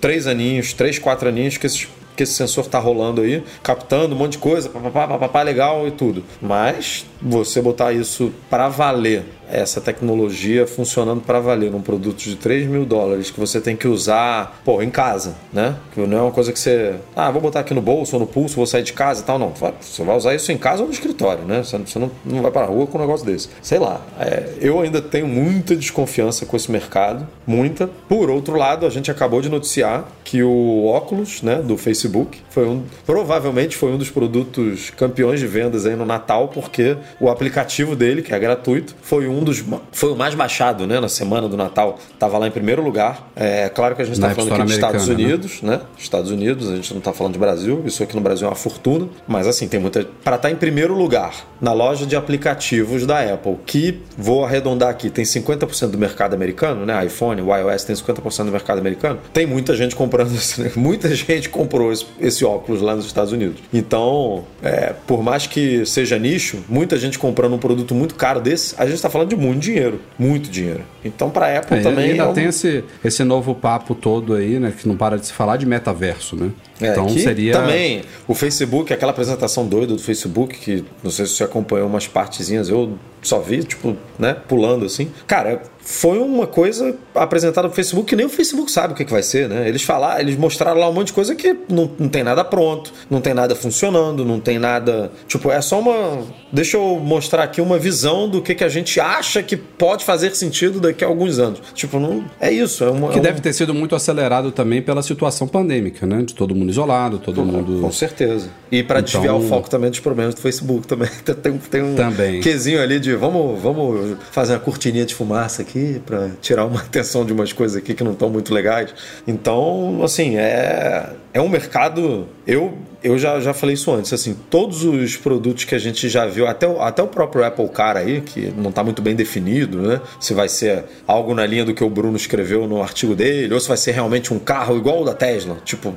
[0.00, 4.18] três aninhos, três, quatro aninhos que, esses, que esse sensor tá rolando aí, captando um
[4.18, 6.22] monte de coisa, papapá, papapá, legal e tudo.
[6.40, 12.66] Mas você botar isso para valer, essa tecnologia funcionando para valer num produto de 3
[12.66, 15.76] mil dólares que você tem que usar, pô, em casa, né?
[15.92, 18.26] Que não é uma coisa que você, ah, vou botar aqui no bolso ou no
[18.26, 19.52] pulso, vou sair de casa e tal, não.
[19.80, 21.62] Você vai usar isso em casa ou no escritório, né?
[21.62, 23.48] Você, não, não vai para a rua com um negócio desse.
[23.62, 27.88] Sei lá, é, eu ainda tenho muita desconfiança com esse mercado, muita.
[28.08, 32.66] Por outro lado, a gente acabou de noticiar que o óculos, né, do Facebook, foi
[32.66, 37.94] um, provavelmente foi um dos produtos campeões de vendas aí no Natal, porque o aplicativo
[37.94, 41.56] dele, que é gratuito, foi um dos foi o mais baixado, né, na semana do
[41.56, 41.98] Natal.
[42.18, 43.30] Tava lá em primeiro lugar.
[43.34, 45.76] É claro que a gente está falando aqui dos Estados Unidos, né?
[45.76, 45.80] né?
[45.98, 47.82] Estados Unidos, a gente não está falando de Brasil.
[47.84, 50.94] Isso aqui no Brasil é uma fortuna, mas assim tem muita para estar em primeiro
[50.94, 56.34] lugar na loja de aplicativos da Apple, que vou arredondar aqui, tem 50% do mercado
[56.34, 57.04] americano, né?
[57.04, 59.18] iPhone, o iOS tem 50% do mercado americano.
[59.32, 60.30] Tem muita gente comprando,
[60.76, 63.60] muita gente comprou esse, esse óculos lá nos Estados Unidos.
[63.72, 68.74] Então, é, por mais que seja nicho, muita gente comprando um produto muito caro desse,
[68.78, 70.82] a gente está falando de muito dinheiro, muito dinheiro.
[71.04, 72.10] Então, para a Apple é, também.
[72.10, 72.32] ainda é um...
[72.32, 74.72] tem esse, esse novo papo todo aí, né?
[74.76, 76.50] Que não para de se falar de metaverso, né?
[76.80, 77.52] É, então seria.
[77.52, 82.06] Também, o Facebook, aquela apresentação doida do Facebook, que não sei se você acompanhou umas
[82.06, 85.10] partezinhas, eu só vi, tipo, né, pulando assim.
[85.26, 89.12] Cara, foi uma coisa apresentada no Facebook que nem o Facebook sabe o que, que
[89.12, 89.68] vai ser, né?
[89.68, 92.92] Eles falaram, eles mostraram lá um monte de coisa que não, não tem nada pronto,
[93.08, 95.12] não tem nada funcionando, não tem nada.
[95.28, 96.24] Tipo, é só uma.
[96.52, 100.34] Deixa eu mostrar aqui uma visão do que, que a gente acha que pode fazer
[100.34, 101.60] sentido daqui a alguns anos.
[101.72, 102.24] Tipo, não.
[102.40, 102.82] É isso.
[102.82, 106.24] É uma, que é deve ter sido muito acelerado também pela situação pandêmica, né?
[106.24, 107.80] De todo mundo isolado, todo mundo.
[107.80, 108.50] Com certeza.
[108.72, 109.20] E para então...
[109.20, 111.08] desviar o foco também dos problemas do Facebook também.
[111.40, 112.40] tem, tem um também.
[112.40, 116.80] quesinho ali de vamos, vamos fazer uma cortininha de fumaça aqui aqui para tirar uma
[116.80, 118.94] atenção de umas coisas aqui que não estão muito legais.
[119.26, 122.26] Então, assim, é, é um mercado.
[122.46, 124.10] Eu, eu já, já falei isso antes.
[124.10, 127.68] Assim, todos os produtos que a gente já viu, até o, até o próprio Apple
[127.68, 130.00] Car aí, que não está muito bem definido, né?
[130.18, 133.60] Se vai ser algo na linha do que o Bruno escreveu no artigo dele, ou
[133.60, 135.58] se vai ser realmente um carro igual o da Tesla.
[135.62, 135.94] Tipo,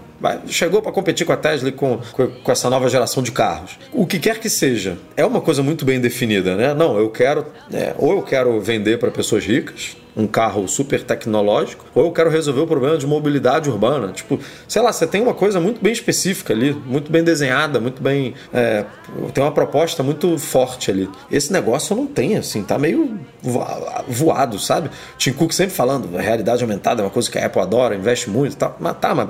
[0.47, 3.79] chegou para competir com a Tesla e com, com, com essa nova geração de carros.
[3.93, 6.73] O que quer que seja, é uma coisa muito bem definida, né?
[6.73, 7.45] Não, eu quero.
[7.71, 12.29] É, ou eu quero vender para pessoas ricas um carro super tecnológico, ou eu quero
[12.29, 14.11] resolver o problema de mobilidade urbana.
[14.11, 18.01] Tipo, sei lá, você tem uma coisa muito bem específica ali, muito bem desenhada, muito
[18.01, 18.33] bem.
[18.53, 18.85] É,
[19.33, 21.09] tem uma proposta muito forte ali.
[21.31, 23.17] Esse negócio não tem, assim, tá meio
[24.07, 24.89] voado, sabe?
[25.17, 28.29] Tim Cook sempre falando, a realidade aumentada é uma coisa que a Apple adora, investe
[28.29, 28.75] muito e tal.
[28.79, 29.29] Mas tá, mas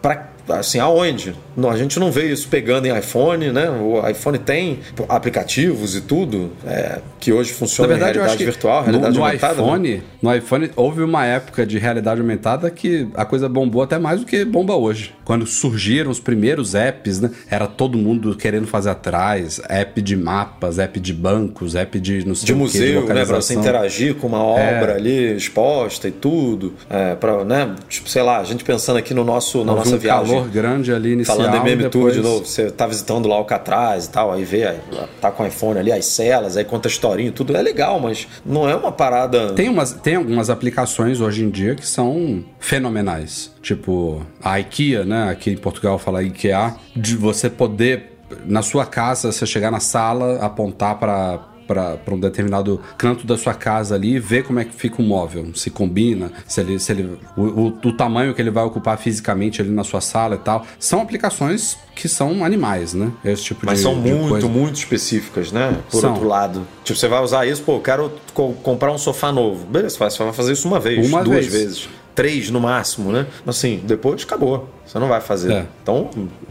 [0.00, 1.34] pra assim, aonde?
[1.56, 3.68] Não, a gente não vê isso pegando em iPhone, né?
[3.70, 9.20] O iPhone tem aplicativos e tudo é, que hoje funcionam em realidade virtual, realidade no,
[9.20, 9.54] no aumentada.
[9.54, 10.02] iPhone, né?
[10.22, 14.26] No iPhone houve uma época de realidade aumentada que a coisa bombou até mais do
[14.26, 15.14] que bomba hoje.
[15.24, 17.30] Quando surgiram os primeiros apps, né?
[17.50, 22.34] Era todo mundo querendo fazer atrás, app de mapas, app de bancos, app de não
[22.34, 24.96] sei de o museu, que, de né, para você interagir com uma obra é.
[24.96, 29.24] ali exposta e tudo, é, para, né, tipo, sei lá, a gente pensando aqui no
[29.24, 30.37] nosso na houve nossa um viagem.
[30.44, 31.36] Grande ali inicial.
[31.36, 31.90] Falando meme depois...
[31.92, 34.74] tour de novo, você tá visitando lá o Alcatraz e tal, aí vê,
[35.20, 38.68] tá com o iPhone ali, as celas, aí conta historinha tudo, é legal, mas não
[38.68, 39.52] é uma parada.
[39.52, 43.52] Tem umas, tem algumas aplicações hoje em dia que são fenomenais.
[43.62, 45.30] Tipo, a IKEA, né?
[45.30, 50.38] Aqui em Portugal fala IKEA, de você poder na sua casa, você chegar na sala,
[50.40, 54.74] apontar para para um determinado canto da sua casa ali e ver como é que
[54.74, 58.50] fica o móvel, se combina, se ele, se ele o, o, o, tamanho que ele
[58.50, 60.64] vai ocupar fisicamente ali na sua sala e tal.
[60.78, 63.12] São aplicações que são animais, né?
[63.24, 64.48] Esse tipo Mas de, são de muito, coisa.
[64.48, 65.76] muito específicas, né?
[65.90, 66.12] Por são.
[66.12, 66.66] outro lado.
[66.82, 69.66] Tipo, você vai usar isso, pô, eu quero co comprar um sofá novo.
[69.66, 71.52] Beleza, você vai fazer isso uma vez, uma duas vez.
[71.52, 71.88] vezes
[72.18, 73.26] três no máximo, né?
[73.46, 74.68] Assim, depois acabou.
[74.84, 75.52] Você não vai fazer.
[75.52, 75.66] É.
[75.80, 76.10] Então,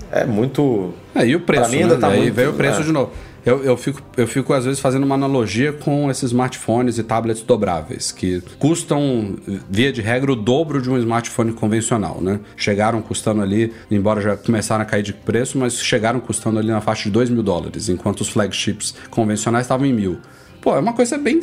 [0.09, 0.93] é muito.
[1.13, 1.63] É, e o preço?
[1.63, 1.99] Pra mim ainda né?
[1.99, 2.34] tá Aí muito...
[2.34, 2.84] veio o preço é.
[2.84, 3.11] de novo.
[3.47, 7.41] Eu, eu, fico, eu fico, às vezes, fazendo uma analogia com esses smartphones e tablets
[7.43, 9.37] dobráveis, que custam,
[9.69, 12.41] via de regra, o dobro de um smartphone convencional, né?
[12.57, 16.81] Chegaram custando ali, embora já começaram a cair de preço, mas chegaram custando ali na
[16.81, 20.19] faixa de 2 mil dólares, enquanto os flagships convencionais estavam em mil.
[20.59, 21.39] Pô, é uma coisa bem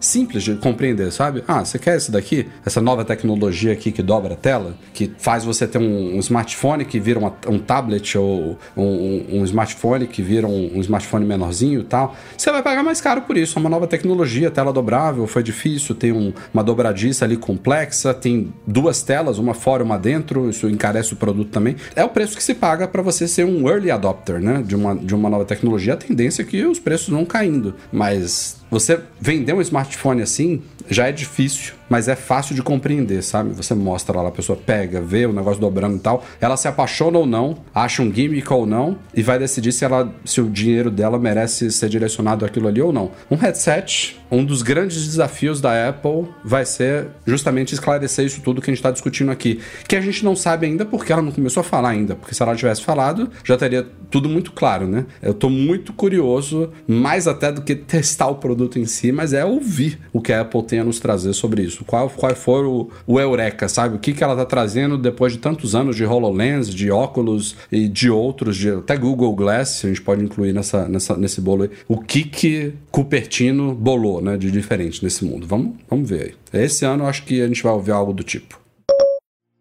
[0.00, 1.42] simples de compreender, sabe?
[1.46, 2.46] Ah, você quer esse daqui?
[2.64, 6.84] Essa nova tecnologia aqui que dobra a tela, que faz você ter um, um smartphone
[6.84, 11.84] que vira uma, um tablet ou um, um, smartphone que vira um, smartphone menorzinho e
[11.84, 12.14] tal.
[12.36, 13.58] Você vai pagar mais caro por isso.
[13.58, 19.02] É uma nova tecnologia, tela dobrável, foi difícil, tem uma dobradiça ali complexa, tem duas
[19.02, 21.76] telas, uma fora e uma dentro, isso encarece o produto também.
[21.94, 24.62] É o preço que se paga para você ser um early adopter, né?
[24.64, 25.94] De uma, de uma nova tecnologia.
[25.94, 27.74] A tendência é que os preços vão caindo.
[27.92, 33.50] Mas você vender um smartphone assim já é difícil, mas é fácil de compreender, sabe?
[33.54, 37.18] Você mostra lá, a pessoa pega, vê o negócio dobrando e tal, ela se apaixona
[37.18, 40.90] ou não, acha um gimmick ou não, e vai decidir se, ela, se o dinheiro
[40.90, 43.10] dela merece ser direcionado àquilo ali ou não.
[43.30, 48.70] Um headset, um dos grandes desafios da Apple vai ser justamente esclarecer isso tudo que
[48.70, 51.60] a gente está discutindo aqui, que a gente não sabe ainda porque ela não começou
[51.60, 55.06] a falar ainda, porque se ela tivesse falado, já teria tudo muito claro, né?
[55.22, 59.44] Eu tô muito curioso, mais até do que testar o produto em si, mas é
[59.44, 61.77] ouvir o que a Apple tem a nos trazer sobre isso.
[61.84, 63.96] Qual, qual for o, o Eureka, sabe?
[63.96, 67.88] O que, que ela tá trazendo depois de tantos anos de HoloLens, de óculos e
[67.88, 71.70] de outros, de até Google Glass, a gente pode incluir nessa, nessa, nesse bolo aí.
[71.86, 75.46] O que que Cupertino bolou, né, de diferente nesse mundo?
[75.46, 76.64] Vamos, vamos ver aí.
[76.64, 78.58] Esse ano eu acho que a gente vai ouvir algo do tipo.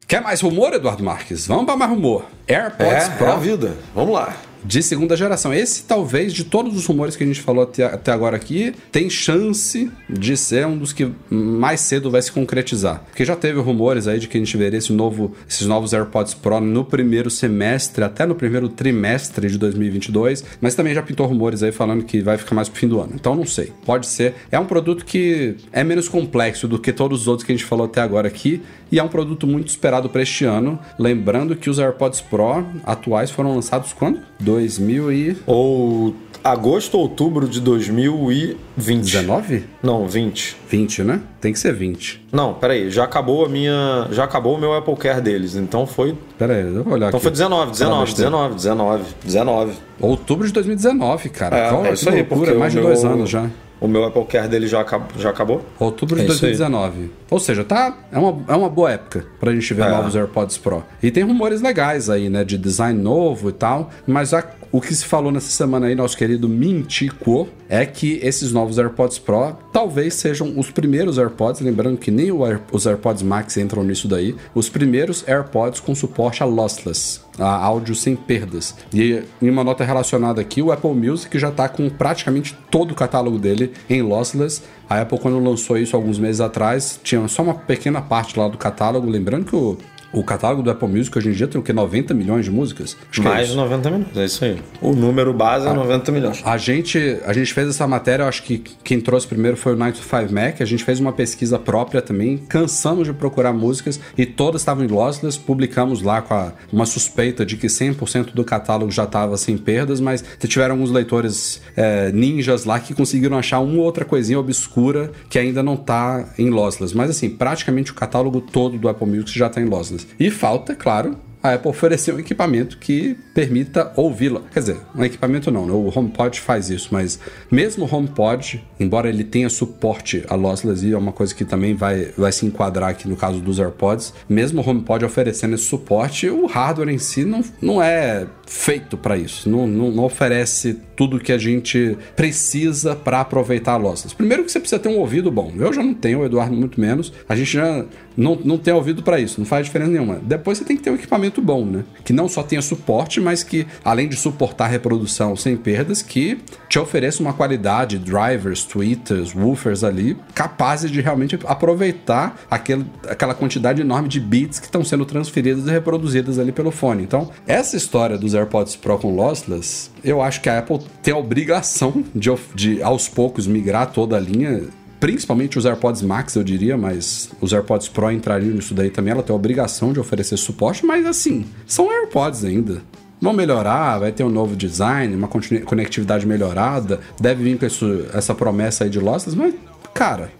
[0.07, 1.45] Quer mais rumor, Eduardo Marques?
[1.47, 2.25] Vamos para mais rumor.
[2.47, 3.27] AirPods é, Pro.
[3.27, 3.77] É a vida.
[3.93, 5.53] Vamos lá de segunda geração.
[5.53, 9.09] Esse, talvez, de todos os rumores que a gente falou até, até agora aqui, tem
[9.09, 13.03] chance de ser um dos que mais cedo vai se concretizar.
[13.05, 16.33] Porque já teve rumores aí de que a gente veria esse novo, esses novos AirPods
[16.33, 21.63] Pro no primeiro semestre, até no primeiro trimestre de 2022, mas também já pintou rumores
[21.63, 23.11] aí falando que vai ficar mais pro fim do ano.
[23.15, 23.71] Então não sei.
[23.85, 24.35] Pode ser.
[24.51, 27.65] É um produto que é menos complexo do que todos os outros que a gente
[27.65, 28.61] falou até agora aqui
[28.91, 30.79] e é um produto muito esperado para este ano.
[30.97, 34.19] Lembrando que os AirPods Pro atuais foram lançados quando?
[34.39, 35.37] 2000 e...
[35.45, 38.57] Ou agosto ou outubro de 2020.
[38.77, 39.63] 19?
[39.83, 40.57] Não, 20.
[40.69, 41.21] 20, né?
[41.41, 42.25] Tem que ser 20.
[42.31, 44.07] Não, peraí, já acabou a minha.
[44.11, 46.15] Já acabou o meu Apple Care deles, então foi.
[46.37, 47.17] Peraí, eu vou olhar então aqui.
[47.17, 49.73] Então foi 19, 19, 19, 19, 19.
[49.99, 51.57] Outubro de 2019, cara.
[51.57, 53.49] É, Qual, é isso aí, loucura, mais de dois anos já.
[53.79, 55.65] O meu Apple Care dele já, acabou, já acabou?
[55.79, 57.11] Outubro de é 2019.
[57.29, 59.89] Ou seja, tá, é, uma, é uma boa época pra gente ver é.
[59.89, 60.83] novos AirPods Pro.
[61.01, 62.43] E tem rumores legais aí, né?
[62.43, 63.91] De design novo e tal.
[64.05, 68.51] Mas a, o que se falou nessa semana aí, nosso querido Mintico, é que esses
[68.51, 71.61] novos AirPods Pro talvez sejam os primeiros AirPods.
[71.61, 74.35] Lembrando que nem Air, os AirPods Max entram nisso daí.
[74.53, 78.75] Os primeiros AirPods com suporte a lossless a áudio sem perdas.
[78.93, 82.95] E em uma nota relacionada aqui, o Apple Music já está com praticamente todo o
[82.95, 84.63] catálogo dele em lossless.
[84.89, 88.57] A Apple, quando lançou isso alguns meses atrás, tinha só uma pequena parte lá do
[88.57, 89.09] catálogo.
[89.09, 89.77] Lembrando que o
[90.11, 91.73] o catálogo do Apple Music hoje em dia tem o que?
[91.73, 92.97] 90 milhões de músicas?
[93.11, 94.57] Acho Mais é de 90 milhões, é isso aí.
[94.81, 96.41] O número base é 90 milhões.
[96.43, 99.77] A gente, a gente fez essa matéria, eu acho que quem trouxe primeiro foi o
[99.77, 100.61] 9to5 Mac.
[100.61, 102.37] A gente fez uma pesquisa própria também.
[102.37, 105.39] Cansamos de procurar músicas e todas estavam em lossless.
[105.39, 109.99] Publicamos lá com a, uma suspeita de que 100% do catálogo já estava sem perdas,
[109.99, 115.37] mas tiveram alguns leitores é, ninjas lá que conseguiram achar uma outra coisinha obscura que
[115.37, 116.95] ainda não está em lossless.
[116.95, 119.96] Mas assim, praticamente o catálogo todo do Apple Music já está em lossless.
[120.19, 124.41] E falta, claro, a Apple oferecer um equipamento que permita ouvi-la.
[124.51, 125.71] Quer dizer, um equipamento não, né?
[125.71, 127.19] o HomePod faz isso, mas
[127.51, 131.75] mesmo o HomePod, embora ele tenha suporte a lossless, e é uma coisa que também
[131.75, 136.29] vai, vai se enquadrar aqui no caso dos AirPods, mesmo o HomePod oferecendo esse suporte,
[136.29, 141.19] o hardware em si não, não é feito para isso, não, não, não, oferece tudo
[141.19, 144.15] que a gente precisa para aproveitar a lossless.
[144.15, 146.79] Primeiro que você precisa ter um ouvido bom, eu já não tenho, o Eduardo muito
[146.79, 147.85] menos, a gente já
[148.17, 150.19] não, não tem ouvido para isso, não faz diferença nenhuma.
[150.21, 151.83] Depois você tem que ter um equipamento bom, né?
[152.03, 156.79] Que não só tenha suporte, mas que, além de suportar reprodução sem perdas, que te
[156.79, 164.09] ofereça uma qualidade, drivers, tweeters, woofers ali, capazes de realmente aproveitar aquele, aquela quantidade enorme
[164.09, 167.03] de bits que estão sendo transferidas e reproduzidas ali pelo fone.
[167.03, 171.17] Então, essa história dos AirPods Pro com lossless, eu acho que a Apple tem a
[171.17, 174.63] obrigação de, de aos poucos migrar toda a linha
[174.99, 179.13] principalmente os AirPods Max, eu diria, mas os AirPods Pro entrariam nisso daí também.
[179.13, 182.81] Ela tem a obrigação de oferecer suporte, mas assim, são AirPods ainda.
[183.19, 188.35] Vão melhorar, vai ter um novo design, uma conectividade melhorada, deve vir com isso, essa
[188.35, 189.55] promessa aí de lossless, mas,
[189.91, 190.31] cara,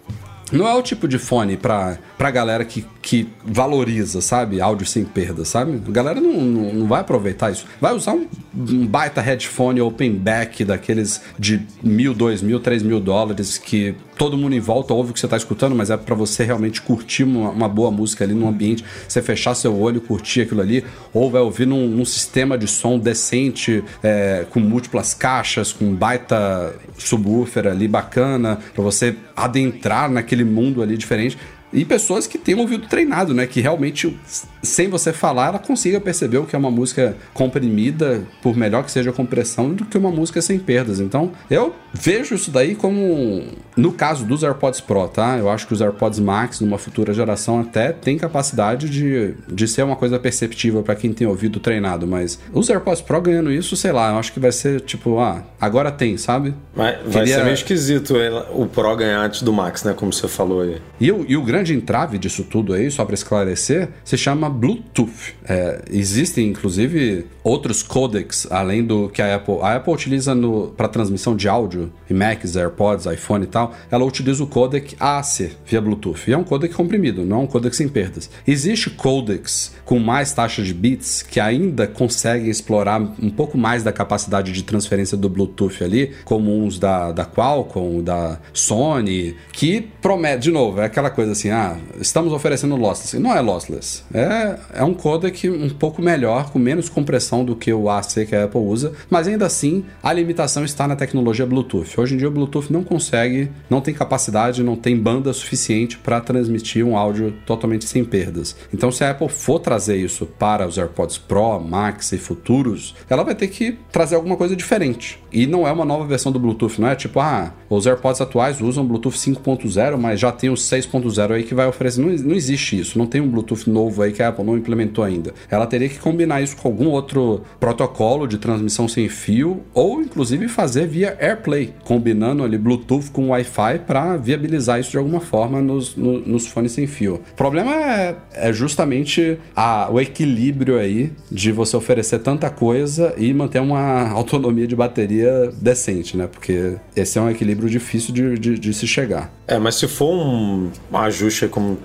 [0.52, 4.60] não é o tipo de fone pra, pra galera que, que valoriza, sabe?
[4.60, 5.80] Áudio sem perda, sabe?
[5.86, 7.64] A galera não, não, não vai aproveitar isso.
[7.80, 12.98] Vai usar um, um, baita headphone open back daqueles de mil, dois mil, três mil
[12.98, 16.14] dólares que todo mundo em volta ouve o que você está escutando, mas é para
[16.16, 20.42] você realmente curtir uma, uma, boa música ali num ambiente, você fechar seu olho, curtir
[20.42, 25.72] aquilo ali, ou vai ouvir num, num sistema de som decente, é, com múltiplas caixas,
[25.72, 31.38] com baita subwoofer ali bacana, para você adentrar naquele mundo ali diferente.
[31.72, 33.46] E pessoas que têm um ouvido treinado, né?
[33.46, 34.18] Que realmente,
[34.62, 38.90] sem você falar, ela consiga perceber o que é uma música comprimida, por melhor que
[38.90, 41.00] seja a compressão, do que uma música sem perdas.
[41.00, 43.44] Então, eu vejo isso daí como,
[43.76, 45.36] no caso dos AirPods Pro, tá?
[45.36, 49.82] Eu acho que os AirPods Max, numa futura geração, até tem capacidade de, de ser
[49.82, 53.92] uma coisa perceptível para quem tem ouvido treinado, mas os AirPods Pro ganhando isso, sei
[53.92, 56.54] lá, eu acho que vai ser tipo, ah, agora tem, sabe?
[56.74, 57.36] Vai, vai Queria...
[57.36, 58.14] ser meio esquisito
[58.52, 59.92] o Pro ganhar antes do Max, né?
[59.94, 60.80] Como você falou aí.
[61.00, 65.34] E, e o grande grande entrave disso tudo aí, só para esclarecer, se chama Bluetooth.
[65.44, 69.58] É, existem, inclusive, outros codecs além do que a Apple.
[69.60, 70.36] A Apple utiliza
[70.76, 73.74] para transmissão de áudio em Macs, AirPods, iPhone e tal.
[73.90, 76.28] Ela utiliza o codec AAC via Bluetooth.
[76.28, 78.30] E é um codec comprimido, não é um codec sem perdas.
[78.46, 83.92] Existe codecs com mais taxa de bits que ainda conseguem explorar um pouco mais da
[83.92, 90.42] capacidade de transferência do Bluetooth ali, como uns da, da Qualcomm, da Sony, que promete,
[90.42, 93.18] de novo, é aquela coisa assim assim, ah, estamos oferecendo lossless.
[93.18, 94.02] Não é lossless.
[94.12, 98.36] É, é um codec um pouco melhor, com menos compressão do que o AC que
[98.36, 101.98] a Apple usa, mas ainda assim a limitação está na tecnologia Bluetooth.
[101.98, 106.20] Hoje em dia o Bluetooth não consegue, não tem capacidade, não tem banda suficiente para
[106.20, 108.56] transmitir um áudio totalmente sem perdas.
[108.72, 113.22] Então se a Apple for trazer isso para os AirPods Pro, Max e futuros, ela
[113.22, 115.22] vai ter que trazer alguma coisa diferente.
[115.32, 118.60] E não é uma nova versão do Bluetooth, não é tipo, ah, os AirPods atuais
[118.60, 122.00] usam Bluetooth 5.0, mas já tem o 6.0 aí que vai oferecer.
[122.00, 125.04] Não, não existe isso, não tem um Bluetooth novo aí que a Apple não implementou
[125.04, 125.34] ainda.
[125.50, 130.48] Ela teria que combinar isso com algum outro protocolo de transmissão sem fio, ou inclusive
[130.48, 135.96] fazer via AirPlay, combinando ali Bluetooth com Wi-Fi para viabilizar isso de alguma forma nos,
[135.96, 137.20] no, nos fones sem fio.
[137.32, 143.32] O problema é, é justamente a, o equilíbrio aí de você oferecer tanta coisa e
[143.32, 146.26] manter uma autonomia de bateria decente, né?
[146.26, 149.37] Porque esse é um equilíbrio difícil de, de, de se chegar.
[149.48, 151.78] É, mas se for um ajuste como,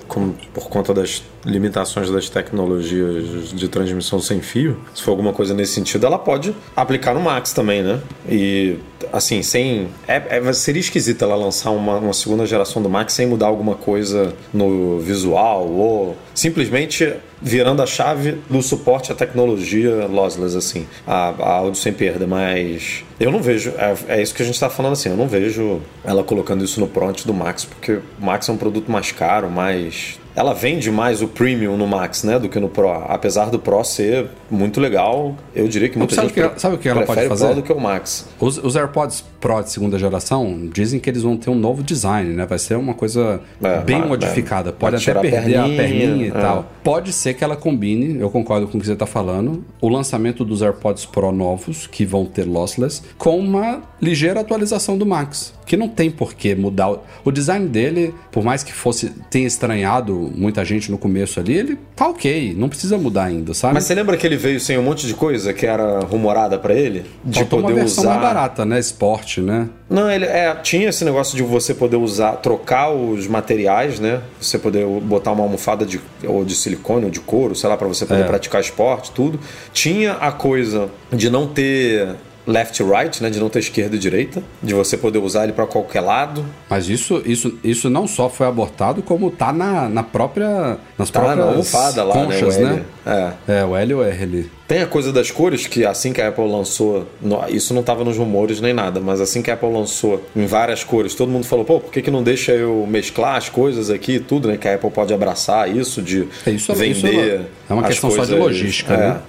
[0.54, 5.74] por conta das limitações das tecnologias de transmissão sem fio, se for alguma coisa nesse
[5.74, 8.02] sentido, ela pode aplicar no Max também, né?
[8.30, 8.78] E
[9.14, 9.88] assim, sem.
[10.08, 13.76] É, é, seria esquisito ela lançar uma, uma segunda geração do Max sem mudar alguma
[13.76, 21.30] coisa no visual ou simplesmente virando a chave do suporte à tecnologia lossless, assim, a,
[21.30, 24.70] a áudio sem perda, mas eu não vejo, é, é isso que a gente está
[24.70, 28.50] falando assim, eu não vejo ela colocando isso no front do Max, porque o Max
[28.50, 32.50] é um produto mais caro, mais ela vende mais o premium no Max, né, do
[32.50, 32.90] que no Pro.
[32.90, 36.78] Apesar do Pro ser muito legal, eu diria que muita sabe gente que, sabe o
[36.78, 37.46] que ela pode fazer?
[37.46, 38.28] o Pro do que o Max.
[38.40, 42.34] Os, os, AirPods Pro de segunda geração dizem que eles vão ter um novo design,
[42.34, 42.46] né?
[42.46, 44.70] Vai ser uma coisa é, bem mas, modificada.
[44.70, 46.32] É, pode até perder a perninha, a perninha e é.
[46.32, 46.72] tal.
[46.84, 50.44] Pode ser que ela combine, eu concordo com o que você está falando, o lançamento
[50.44, 55.78] dos AirPods Pro novos, que vão ter lossless, com uma ligeira atualização do Max, que
[55.78, 56.96] não tem por que mudar.
[57.24, 61.80] O design dele, por mais que fosse tenha estranhado muita gente no começo ali, ele
[61.96, 63.74] tá ok, não precisa mudar ainda, sabe?
[63.74, 66.74] Mas você lembra que ele veio sem um monte de coisa que era rumorada para
[66.74, 67.06] ele?
[67.24, 68.12] De Faltou poder uma versão usar...
[68.12, 68.80] mais barata, né?
[68.80, 69.70] Esporte, né?
[69.90, 74.22] Não, ele é, tinha esse negócio de você poder usar, trocar os materiais, né?
[74.40, 77.88] Você poder botar uma almofada de, ou de silicone ou de couro, sei lá, para
[77.88, 78.26] você poder é.
[78.26, 79.40] praticar esporte, tudo.
[79.72, 82.16] Tinha a coisa de não ter
[82.46, 85.66] left right, né, de não ter esquerda e direita, de você poder usar ele para
[85.66, 86.46] qualquer lado.
[86.70, 91.20] Mas isso, isso, isso não só foi abortado, como tá na, na própria nas tá
[91.20, 92.72] próprias na almofada lá, conchas, né?
[93.06, 93.34] O né?
[93.48, 93.60] É.
[93.60, 94.52] é, o L e o R ali.
[94.68, 97.08] Tem a coisa das cores que assim que a Apple lançou,
[97.50, 100.84] isso não estava nos rumores nem nada, mas assim que a Apple lançou em várias
[100.84, 104.14] cores, todo mundo falou, pô, por que, que não deixa eu mesclar as coisas aqui
[104.14, 104.58] e tudo, né?
[104.58, 106.92] Que a Apple pode abraçar isso de é, isso, vender.
[106.92, 109.20] Isso é, é uma questão coisas, só de logística, é, né?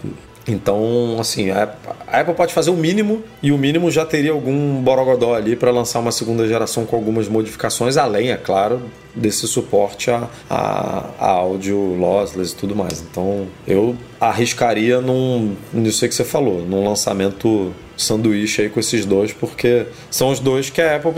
[0.46, 1.74] Então, assim, a
[2.06, 6.00] Apple pode fazer o mínimo e o mínimo já teria algum borogodó ali para lançar
[6.00, 8.82] uma segunda geração com algumas modificações, além, é claro,
[9.14, 13.00] desse suporte a, a, a áudio lossless e tudo mais.
[13.00, 19.06] Então, eu arriscaria num, nisso aí que você falou, num lançamento sanduíche aí com esses
[19.06, 21.12] dois, porque são os dois que a Apple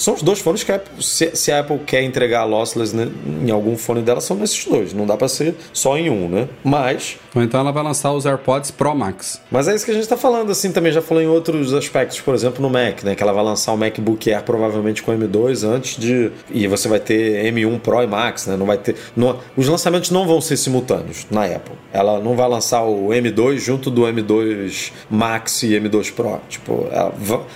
[0.00, 3.06] são os dois fones que a Apple, se, se, a Apple quer entregar lossless né,
[3.46, 4.94] em algum fone dela, são nesses dois.
[4.94, 6.48] Não dá para ser só em um, né?
[6.64, 7.18] Mas.
[7.34, 9.42] Ou então ela vai lançar os AirPods Pro Max.
[9.50, 12.18] Mas é isso que a gente está falando, assim, também já falou em outros aspectos,
[12.18, 13.14] por exemplo, no Mac, né?
[13.14, 16.32] Que ela vai lançar o MacBook Air provavelmente com M2 antes de.
[16.50, 18.56] E você vai ter M1 Pro e Max, né?
[18.56, 18.96] Não vai ter.
[19.14, 19.38] Não...
[19.54, 21.74] Os lançamentos não vão ser simultâneos na Apple.
[21.92, 26.40] Ela não vai lançar o M2 junto do M2 Max e M2 Pro.
[26.48, 26.88] Tipo,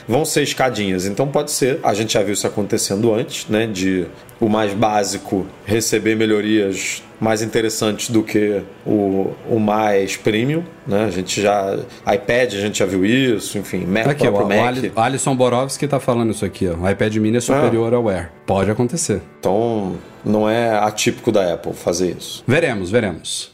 [0.07, 1.07] vão ser escadinhas.
[1.07, 1.81] Então pode ser.
[1.83, 3.67] A gente já viu isso acontecendo antes, né?
[3.67, 4.07] De
[4.41, 11.05] o mais básico receber melhorias mais interessantes do que o, o mais premium, né?
[11.05, 14.77] A gente já iPad a gente já viu isso, enfim, Mac Aqui, o, Mac.
[14.95, 16.75] o Alisson Borovski tá falando isso aqui, ó.
[16.77, 18.31] O iPad mini é superior ao Air.
[18.47, 19.23] Pode acontecer.
[19.41, 22.45] Então, não é atípico da Apple fazer isso.
[22.47, 23.54] Veremos, veremos.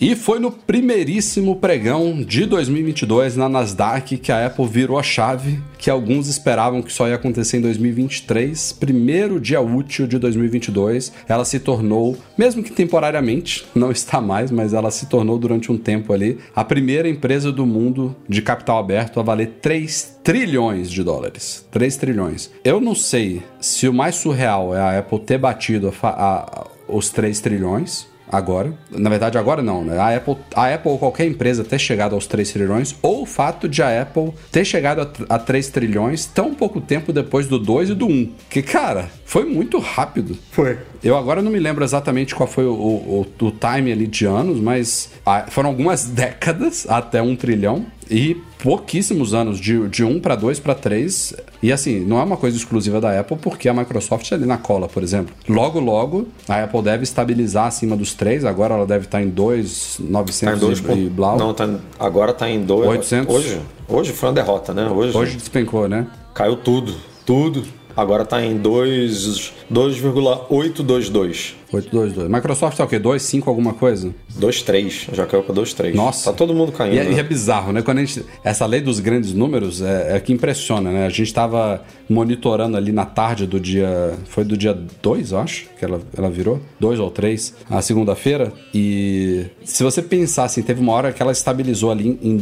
[0.00, 5.60] E foi no primeiríssimo pregão de 2022 na Nasdaq que a Apple virou a chave
[5.76, 8.72] que alguns esperavam que só ia acontecer em 2023.
[8.72, 14.72] Primeiro dia útil de 2022, ela se tornou, mesmo que temporariamente, não está mais, mas
[14.72, 19.20] ela se tornou durante um tempo ali a primeira empresa do mundo de capital aberto
[19.20, 21.66] a valer 3 trilhões de dólares.
[21.70, 22.50] 3 trilhões.
[22.64, 27.10] Eu não sei se o mais surreal é a Apple ter batido a, a, os
[27.10, 28.72] 3 trilhões agora.
[28.90, 29.98] Na verdade, agora não, né?
[29.98, 33.68] A Apple, a Apple ou qualquer empresa ter chegado aos 3 trilhões, ou o fato
[33.68, 37.90] de a Apple ter chegado a, a 3 trilhões tão pouco tempo depois do 2
[37.90, 38.32] e do 1.
[38.48, 40.36] Que, cara, foi muito rápido.
[40.50, 40.76] Foi.
[41.02, 44.60] Eu agora não me lembro exatamente qual foi o, o, o time ali de anos,
[44.60, 50.36] mas ah, foram algumas décadas até um trilhão e pouquíssimos anos de, de 1 para
[50.36, 51.34] 2 para 3.
[51.62, 54.58] E assim, não é uma coisa exclusiva da Apple, porque a Microsoft é ali na
[54.58, 55.34] cola, por exemplo.
[55.48, 58.44] Logo, logo, a Apple deve estabilizar acima dos 3.
[58.44, 61.38] Agora ela deve estar em 2, 900 Tá em dois e, e blau.
[61.38, 61.66] Não, tá,
[61.98, 62.86] agora está em 2.
[62.86, 63.34] 800.
[63.34, 64.86] Hoje, hoje foi uma derrota, né?
[64.90, 66.06] Hoje, Hoje despencou, né?
[66.34, 66.94] caiu tudo.
[67.24, 67.64] Tudo.
[67.96, 71.61] Agora está em 2 2,822.
[71.72, 72.28] 822.
[72.28, 73.00] Microsoft tá o quê?
[73.00, 74.14] 2,5 alguma coisa?
[74.38, 75.14] 2,3.
[75.14, 75.94] Já caiu para 2,3.
[75.94, 76.30] Nossa.
[76.30, 76.94] Tá todo mundo caindo.
[76.94, 77.22] E é, e é né?
[77.22, 77.82] bizarro, né?
[77.82, 78.24] Quando a gente.
[78.44, 81.06] Essa lei dos grandes números é, é que impressiona, né?
[81.06, 84.14] A gente estava monitorando ali na tarde do dia.
[84.26, 86.60] Foi do dia 2, eu acho, que ela, ela virou.
[86.78, 88.52] 2 ou 3, a segunda-feira.
[88.74, 92.38] E se você pensar assim, teve uma hora que ela estabilizou ali em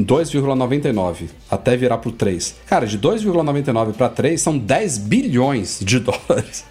[0.00, 2.56] 2,99 até virar pro 3.
[2.66, 6.64] Cara, de 2,99 para 3 são 10 bilhões de dólares.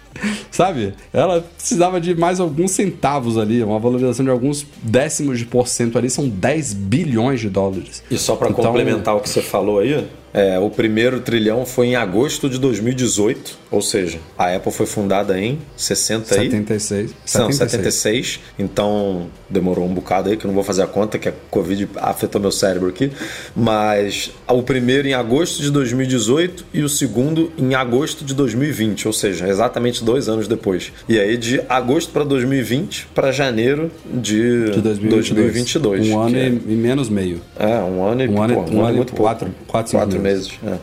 [0.50, 0.94] Sabe?
[1.12, 6.08] Ela precisava de mais alguns centavos ali, uma valorização de alguns décimos de porcento ali,
[6.10, 8.02] são 10 bilhões de dólares.
[8.10, 10.06] E só para Então- complementar o que você falou aí,
[10.36, 15.40] é, o primeiro trilhão foi em agosto de 2018, ou seja, a Apple foi fundada
[15.40, 16.36] em 60 e...
[16.50, 17.10] 76.
[17.10, 17.16] Não,
[17.50, 17.58] 76.
[17.70, 18.40] 76.
[18.58, 21.88] Então demorou um bocado aí, que eu não vou fazer a conta, que a Covid
[21.96, 23.10] afetou meu cérebro aqui.
[23.54, 29.12] Mas o primeiro em agosto de 2018 e o segundo em agosto de 2020, ou
[29.12, 30.92] seja, exatamente dois anos depois.
[31.08, 35.30] E aí de agosto para 2020 para janeiro de, De 2022.
[35.30, 36.08] 2022.
[36.10, 37.40] Um ano e, é- e menos meio.
[37.58, 39.64] é, um ano e, Um ano e- pô, um ano e muito quatro- pouco.
[39.66, 40.50] quatro, cinco meses.
[40.66, 40.78] é.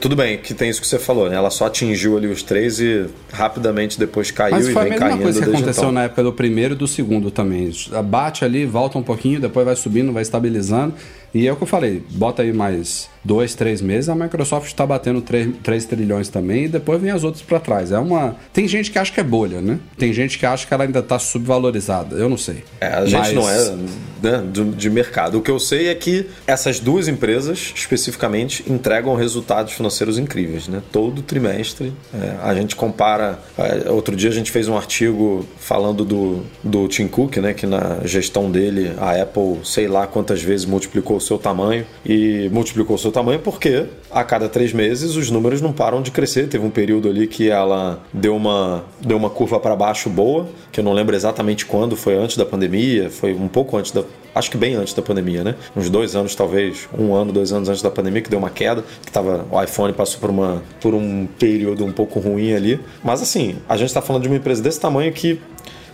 [0.00, 1.36] Tudo bem que tem isso que você falou, né?
[1.36, 4.92] Ela só atingiu ali os três e rapidamente depois caiu Mas e foi a vem
[4.92, 5.92] mesma caindo coisa que aconteceu então.
[5.92, 7.72] na época do primeiro e do segundo também.
[8.04, 10.94] Bate ali, volta um pouquinho, depois vai subindo, vai estabilizando.
[11.34, 14.86] E é o que eu falei, bota aí mais dois, três meses, a Microsoft está
[14.86, 17.90] batendo 3, trilhões também e depois vem as outras para trás.
[17.90, 18.36] É uma.
[18.52, 19.78] Tem gente que acha que é bolha, né?
[19.96, 22.16] Tem gente que acha que ela ainda tá subvalorizada.
[22.16, 22.62] Eu não sei.
[22.80, 23.76] É, a gente Mas- não é
[24.22, 25.38] né, de, de mercado.
[25.38, 30.68] O que eu sei é que essas duas empresas, especificamente, entregam resultados financeiros incríveis.
[30.68, 30.82] Né?
[30.92, 33.38] Todo trimestre é, a gente compara.
[33.58, 37.66] é, outro dia a gente fez um artigo falando do, do Tim Cook, né, que
[37.66, 41.84] na gestão dele a Apple, sei lá quantas vezes multiplicou seu tamanho.
[42.04, 46.10] E multiplicou o seu tamanho porque a cada três meses os números não param de
[46.10, 46.48] crescer.
[46.48, 50.80] Teve um período ali que ela deu uma, deu uma curva para baixo boa, que
[50.80, 54.04] eu não lembro exatamente quando, foi antes da pandemia, foi um pouco antes da.
[54.34, 55.54] Acho que bem antes da pandemia, né?
[55.76, 58.84] Uns dois anos, talvez, um ano, dois anos antes da pandemia, que deu uma queda,
[59.04, 62.80] que tava, o iPhone passou por, uma, por um período um pouco ruim ali.
[63.02, 65.40] Mas assim, a gente está falando de uma empresa desse tamanho que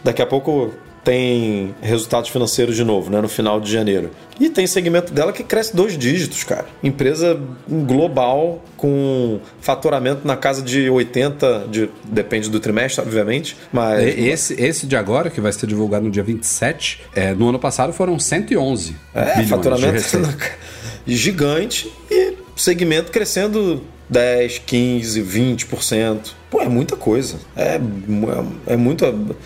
[0.03, 0.72] daqui a pouco
[1.05, 4.11] tem resultados financeiros de novo, né, no final de janeiro.
[4.39, 6.67] E tem segmento dela que cresce dois dígitos, cara.
[6.83, 7.39] Empresa
[7.69, 14.87] global com faturamento na casa de 80, de, depende do trimestre, obviamente, mas Esse, esse
[14.87, 18.97] de agora, que vai ser divulgado no dia 27, é, no ano passado foram 111
[19.15, 20.35] é faturamento na
[21.07, 26.39] gigante e segmento crescendo 10, 15, 20%.
[26.51, 27.37] Pô, é muita coisa.
[27.57, 28.29] É, mu-
[28.67, 29.05] é muito.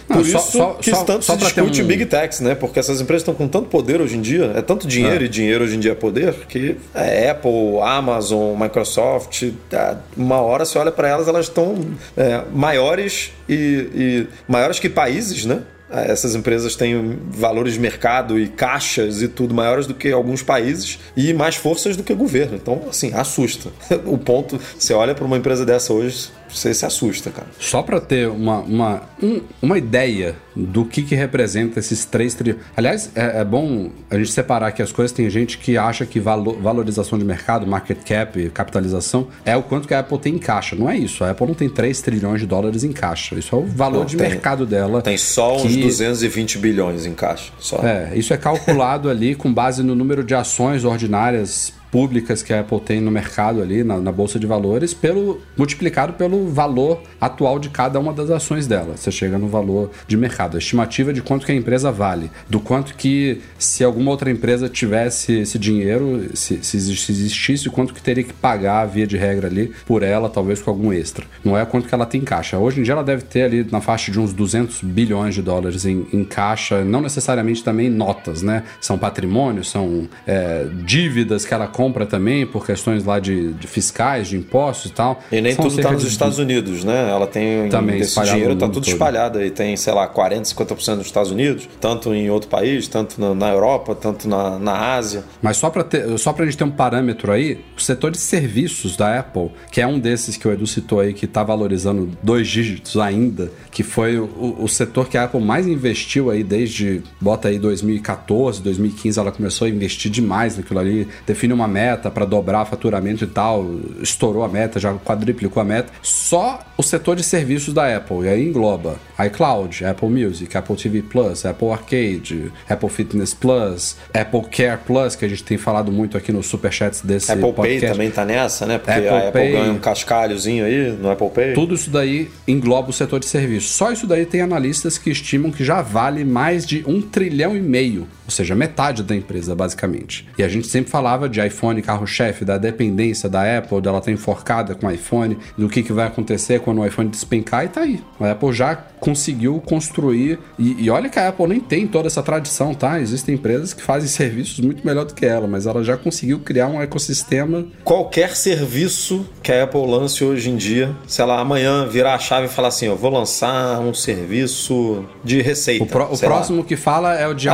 [0.08, 2.54] Por Não, isso só- que só- tanto só se discute um- Big Techs, né?
[2.54, 5.26] Porque essas empresas estão com tanto poder hoje em dia, é tanto dinheiro É.
[5.26, 10.64] e dinheiro hoje em dia é poder, que é Apple, Amazon, Microsoft, tá, uma hora
[10.64, 11.76] você olha para elas, elas estão
[12.16, 13.54] é, maiores e,
[13.94, 15.60] e maiores que países, né?
[15.90, 20.98] essas empresas têm valores de mercado e caixas e tudo maiores do que alguns países
[21.16, 22.56] e mais forças do que o governo.
[22.56, 23.68] Então, assim, assusta.
[24.04, 27.48] O ponto, você olha para uma empresa dessa hoje, você se assusta, cara.
[27.58, 32.62] Só para ter uma, uma, um, uma ideia do que, que representa esses três trilhões.
[32.76, 35.12] Aliás, é, é, bom a gente separar aqui as coisas.
[35.12, 39.88] Tem gente que acha que valo, valorização de mercado, market cap, capitalização, é o quanto
[39.88, 40.76] que a Apple tem em caixa.
[40.76, 41.24] Não é isso.
[41.24, 43.34] A Apple não tem 3 trilhões de dólares em caixa.
[43.34, 45.02] Isso é o valor não, de tem, mercado dela.
[45.02, 45.66] Tem só que...
[45.66, 47.52] uns 220 bilhões em caixa.
[47.58, 47.78] Só.
[47.78, 52.58] É, isso é calculado ali com base no número de ações ordinárias públicas que a
[52.58, 57.56] Apple tem no mercado ali, na, na, bolsa de valores, pelo multiplicado pelo valor atual
[57.56, 58.96] de cada uma das ações dela.
[58.96, 62.58] Você chega no valor de mercado, a estimativa de quanto que a empresa vale, do
[62.58, 68.24] quanto que se alguma outra empresa tivesse esse dinheiro, se, se existisse, quanto que teria
[68.24, 71.24] que pagar via de regra ali por ela, talvez com algum extra.
[71.44, 72.58] Não é quanto que ela tem em caixa.
[72.58, 75.84] Hoje em dia ela deve ter ali na faixa de uns 200 bilhões de dólares
[75.84, 78.64] em, em caixa, não necessariamente também notas, né?
[78.80, 83.66] São patrimônios, são é, dívidas que ela compra compra também por questões lá de, de
[83.66, 85.20] fiscais, de impostos e tal.
[85.30, 86.08] E nem tudo está nos de...
[86.08, 87.10] Estados Unidos, né?
[87.10, 88.88] Ela tem também esse dinheiro está tudo todo.
[88.88, 93.20] espalhado e tem, sei lá, 40, 50% nos Estados Unidos, tanto em outro país, tanto
[93.20, 95.24] na, na Europa, tanto na, na Ásia.
[95.42, 95.84] Mas só para
[96.16, 99.80] só para a gente ter um parâmetro aí, o setor de serviços da Apple, que
[99.80, 103.82] é um desses que o Edu citou aí que está valorizando dois dígitos ainda, que
[103.82, 109.18] foi o, o setor que a Apple mais investiu aí desde bota aí 2014, 2015
[109.18, 113.66] ela começou a investir demais naquilo ali, define uma meta para dobrar faturamento e tal,
[114.00, 115.92] estourou a meta, já quadriplicou a meta.
[116.02, 118.96] Só o setor de serviços da Apple, e aí engloba
[119.26, 125.24] iCloud, Apple Music, Apple TV Plus, Apple Arcade, Apple Fitness Plus, Apple Care Plus, que
[125.24, 127.80] a gente tem falado muito aqui nos superchats desse Apple podcast.
[127.80, 128.78] Pay também tá nessa, né?
[128.78, 131.54] Porque Apple a Apple Pay, ganha um cascalhozinho aí no Apple Pay.
[131.54, 133.70] Tudo isso daí engloba o setor de serviços.
[133.70, 137.60] Só isso daí tem analistas que estimam que já vale mais de um trilhão e
[137.60, 140.26] meio, ou seja, metade da empresa, basicamente.
[140.38, 144.12] E a gente sempre falava de iPhone carro-chefe, da dependência da Apple, dela estar tá
[144.12, 147.82] enforcada com o iPhone, do que, que vai acontecer quando o iPhone despencar, e tá
[147.82, 148.02] aí.
[148.20, 150.38] A Apple já conseguiu construir.
[150.58, 152.98] E, e, olha que a Apple nem tem toda essa tradição, tá?
[152.98, 156.68] Existem empresas que fazem serviços muito melhor do que ela, mas ela já conseguiu criar
[156.68, 157.66] um ecossistema.
[157.84, 162.46] Qualquer serviço que a Apple lance hoje em dia, se ela amanhã virar a chave
[162.46, 165.84] e falar assim: eu vou lançar um serviço de receita.
[165.84, 167.52] O, pro, o próximo que fala é o de é.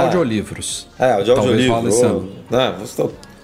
[0.61, 0.89] Audiolivros.
[0.99, 2.01] É, o de audiolivros.
[2.51, 2.75] Né?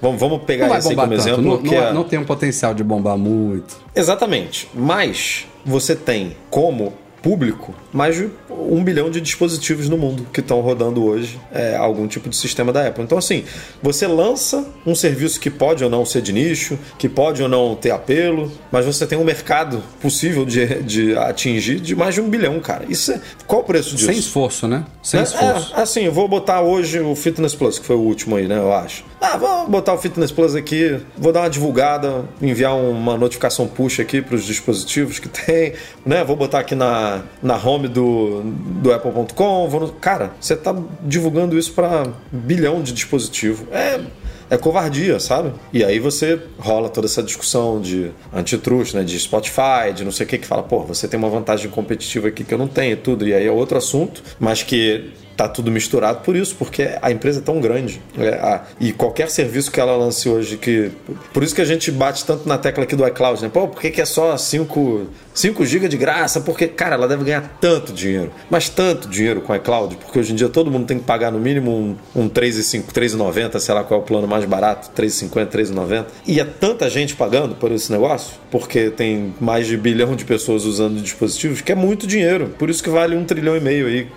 [0.01, 1.15] Vamos, vamos pegar esse como tanto.
[1.15, 1.43] exemplo.
[1.43, 3.77] Não, não, é, não tem um potencial de bombar muito.
[3.95, 4.69] Exatamente.
[4.75, 6.93] Mas você tem como
[7.23, 12.07] público mais de um bilhão de dispositivos no mundo que estão rodando hoje é, algum
[12.07, 13.03] tipo de sistema da Apple.
[13.03, 13.45] Então, assim,
[13.83, 17.75] você lança um serviço que pode ou não ser de nicho, que pode ou não
[17.75, 22.29] ter apelo, mas você tem um mercado possível de, de atingir de mais de um
[22.29, 22.85] bilhão, cara.
[22.87, 24.07] Isso é, qual o preço disso?
[24.07, 24.85] Sem esforço, né?
[25.03, 25.75] Sem é, esforço.
[25.75, 28.59] É, assim, eu vou botar hoje o Fitness Plus, que foi o último aí, né?
[28.59, 29.05] Eu acho.
[29.21, 34.01] Ah, vou botar o Fitness Plus aqui, vou dar uma divulgada, enviar uma notificação push
[34.01, 35.73] aqui para os dispositivos que tem,
[36.05, 36.23] né?
[36.23, 39.69] Vou botar aqui na, na home do, do Apple.com.
[39.69, 39.89] Vou...
[40.01, 43.67] Cara, você está divulgando isso para bilhão de dispositivo.
[43.73, 44.01] É
[44.49, 45.53] é covardia, sabe?
[45.73, 49.03] E aí você rola toda essa discussão de antitrust, né?
[49.03, 52.29] De Spotify, de não sei o que, que fala, pô, você tem uma vantagem competitiva
[52.29, 53.27] aqui que eu não tenho e tudo.
[53.27, 57.41] E aí é outro assunto, mas que tá tudo misturado por isso, porque a empresa
[57.41, 58.01] é tão grande.
[58.19, 60.91] É, a, e qualquer serviço que ela lance hoje, que.
[61.33, 63.51] Por isso que a gente bate tanto na tecla aqui do iCloud, né?
[63.53, 66.41] Pô, por que, que é só 5, 5 GB de graça?
[66.41, 70.33] Porque, cara, ela deve ganhar tanto dinheiro, mas tanto dinheiro com o iCloud, porque hoje
[70.33, 74.01] em dia todo mundo tem que pagar no mínimo um, um 3,90, sei lá qual
[74.01, 76.07] é o plano mais barato, 3,50, 3,90.
[76.27, 80.65] E é tanta gente pagando por esse negócio, porque tem mais de bilhão de pessoas
[80.65, 82.55] usando dispositivos, que é muito dinheiro.
[82.59, 84.09] Por isso que vale um trilhão e meio aí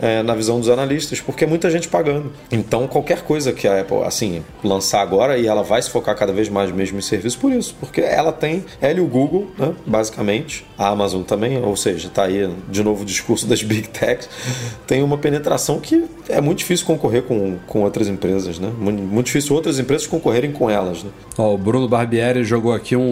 [0.00, 2.32] é, na visão dos analistas, porque é muita gente pagando.
[2.50, 6.32] Então, qualquer coisa que a Apple, assim, lançar agora, e ela vai se focar cada
[6.32, 9.74] vez mais mesmo em serviço por isso, porque ela tem, ela e o Google, né,
[9.86, 14.28] basicamente, a Amazon também, ou seja, tá aí de novo o discurso das Big Techs,
[14.86, 18.70] tem uma penetração que é muito difícil concorrer com, com outras empresas, né?
[18.78, 21.10] Muito, difícil outras empresas concorrerem com elas, né?
[21.36, 23.02] O Bruno Barbieri jogou aqui um,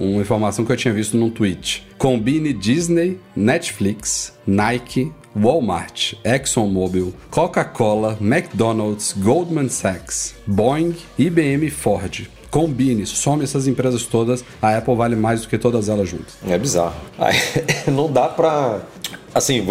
[0.00, 1.86] um, uma informação que eu tinha visto num tweet.
[1.98, 12.28] Combine Disney, Netflix, Nike, Walmart, ExxonMobil, Coca-Cola, McDonald's, Goldman Sachs, Boeing, IBM e Ford.
[12.50, 16.36] Combine, some essas empresas todas, a Apple vale mais do que todas elas juntas.
[16.48, 16.96] É bizarro.
[17.86, 18.80] Não dá pra.
[19.32, 19.64] Assim,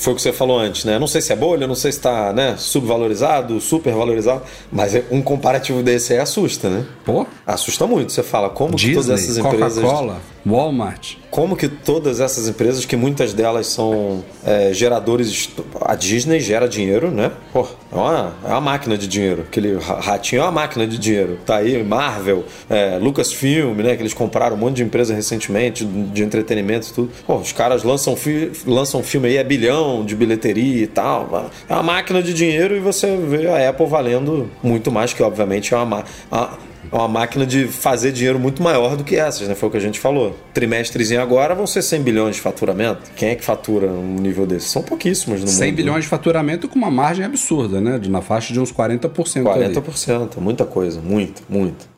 [0.00, 0.98] foi o que você falou antes, né?
[0.98, 5.20] Não sei se é bolha, não sei se está né, subvalorizado, supervalorizado, mas é, um
[5.20, 6.86] comparativo desse aí assusta, né?
[7.04, 7.26] Pô?
[7.46, 8.10] Assusta muito.
[8.10, 9.84] Você fala, como Disney, que todas essas empresas.
[9.84, 10.20] Coca-Cola.
[10.46, 11.16] Walmart.
[11.30, 15.50] Como que todas essas empresas, que muitas delas são é, geradores.
[15.82, 17.30] A Disney gera dinheiro, né?
[17.52, 19.42] Pô, é uma, é uma máquina de dinheiro.
[19.42, 21.38] Aquele ratinho é uma máquina de dinheiro.
[21.46, 23.96] Tá aí, Marvel, é, Lucasfilm, né?
[23.96, 27.10] Que eles compraram um monte de empresa recentemente, de entretenimento e tudo.
[27.26, 31.50] Pô, os caras lançam, fi lançam filme aí, é bilhão de bilheteria e tal.
[31.68, 35.74] É uma máquina de dinheiro e você vê a Apple valendo muito mais, que obviamente
[35.74, 36.04] é uma.
[36.32, 39.54] é uma máquina de fazer dinheiro muito maior do que essas, né?
[39.54, 40.36] Foi o que a gente falou.
[40.52, 43.10] Trimestrezinho agora vão ser 100 bilhões de faturamento.
[43.16, 44.68] Quem é que fatura um nível desse?
[44.68, 45.76] São pouquíssimos no 100 mundo.
[45.76, 48.00] bilhões de faturamento com uma margem absurda, né?
[48.08, 49.42] Na faixa de uns 40%.
[49.42, 50.30] 40%, ali.
[50.40, 51.88] muita coisa, muito, muito.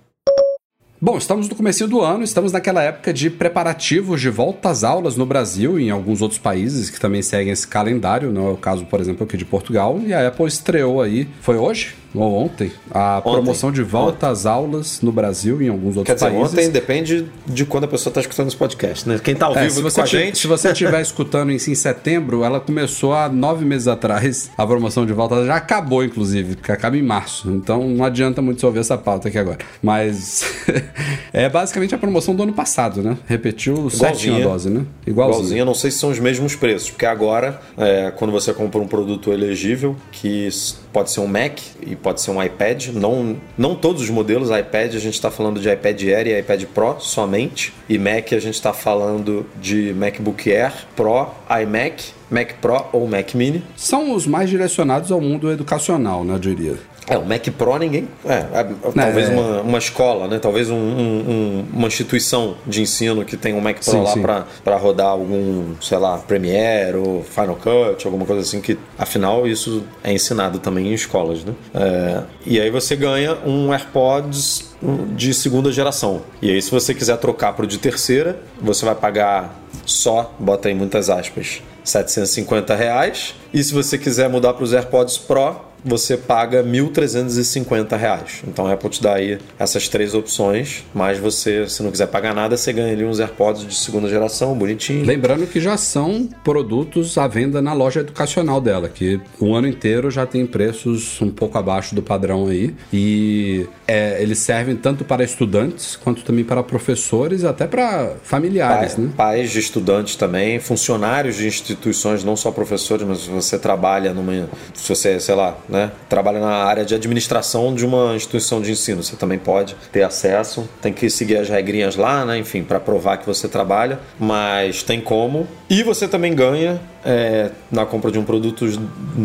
[1.05, 5.17] Bom, estamos no começo do ano, estamos naquela época de preparativos de volta às aulas
[5.17, 8.57] no Brasil e em alguns outros países que também seguem esse calendário, não é o
[8.57, 11.97] caso, por exemplo, aqui de Portugal, e a Apple estreou aí, foi hoje?
[12.15, 13.33] Ou ontem, a ontem.
[13.33, 14.33] promoção de volta ontem.
[14.33, 16.53] às aulas no Brasil e em alguns outros Quer dizer, países.
[16.53, 19.21] ontem depende de quando a pessoa está escutando esse podcast, né?
[19.23, 20.39] Quem está ao é, vivo com a gente...
[20.39, 25.07] Se você estiver escutando em, em setembro, ela começou há nove meses atrás, a promoção
[25.07, 27.51] de volta já acabou, inclusive, porque acaba em março.
[27.51, 29.59] Então não adianta muito ver essa pauta aqui agora.
[29.83, 30.45] Mas
[31.33, 33.17] é basicamente a promoção do ano passado, né?
[33.27, 34.85] Repetiu certinho a dose, né?
[35.07, 35.41] Igualzinho.
[35.41, 38.87] Igualzinho, não sei se são os mesmos preços, porque agora, é, quando você compra um
[38.87, 40.49] produto elegível, que
[40.93, 42.89] pode ser um Mac e pode ser um iPad.
[42.89, 46.65] Não, não todos os modelos iPad, a gente está falando de iPad Air e iPad
[46.65, 47.73] Pro somente.
[47.89, 51.29] E Mac, a gente está falando de MacBook Air, Pro,
[51.63, 53.63] iMac, Mac Pro ou Mac Mini.
[53.77, 56.92] São os mais direcionados ao mundo educacional, né, eu diria.
[57.09, 58.09] É, o Mac Pro ninguém.
[58.25, 59.33] É, é talvez é.
[59.33, 60.39] Uma, uma escola, né?
[60.39, 64.77] Talvez um, um, uma instituição de ensino que tem um Mac Pro sim, lá para
[64.77, 70.13] rodar algum, sei lá, Premiere ou Final Cut, alguma coisa assim, que afinal isso é
[70.13, 71.53] ensinado também em escolas, né?
[71.75, 74.73] É, e aí você ganha um AirPods
[75.15, 76.23] de segunda geração.
[76.41, 80.69] E aí, se você quiser trocar para o de terceira, você vai pagar só, bota
[80.69, 83.35] aí muitas aspas, 750 reais.
[83.53, 88.45] E se você quiser mudar para os AirPods Pro, você paga R$ 1.350.
[88.47, 92.35] Então a Apple te dá aí essas três opções, mas você, se não quiser pagar
[92.35, 95.05] nada, você ganha ali uns AirPods de segunda geração, bonitinho.
[95.05, 100.11] Lembrando que já são produtos à venda na loja educacional dela, que o ano inteiro
[100.11, 102.75] já tem preços um pouco abaixo do padrão aí.
[102.93, 109.05] E é, eles servem tanto para estudantes quanto também para professores, até para familiares, Pai,
[109.05, 109.13] né?
[109.17, 114.49] Pais de estudantes também, funcionários de instituições, não só professores, mas se você trabalha numa.
[114.75, 119.03] Se você, sei lá, né, trabalha na área de administração de uma instituição de ensino.
[119.03, 123.17] Você também pode ter acesso, tem que seguir as regrinhas lá, né, enfim, para provar
[123.17, 125.49] que você trabalha, mas tem como.
[125.71, 128.69] E você também ganha é, na compra de um produto,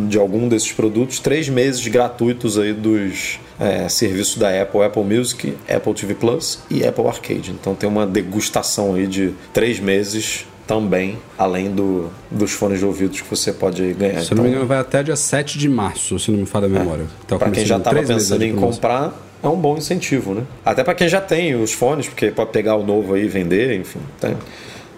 [0.07, 5.57] de algum desses produtos, três meses gratuitos aí dos é, serviços da Apple, Apple Music,
[5.69, 7.52] Apple TV Plus e Apple Arcade.
[7.52, 13.22] Então tem uma degustação aí de três meses também, além do, dos fones de ouvidos
[13.22, 14.19] que você pode ganhar.
[14.19, 16.65] Se então, não me engano, vai até dia 7 de março, se não me falha
[16.65, 17.03] a memória.
[17.03, 17.23] É.
[17.26, 20.44] Então, para quem já estava pensando em comprar, é um bom incentivo, né?
[20.65, 23.80] Até para quem já tem os fones, porque pode pegar o novo aí e vender,
[23.80, 23.99] enfim.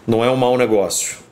[0.07, 1.28] Não é um mau negócio.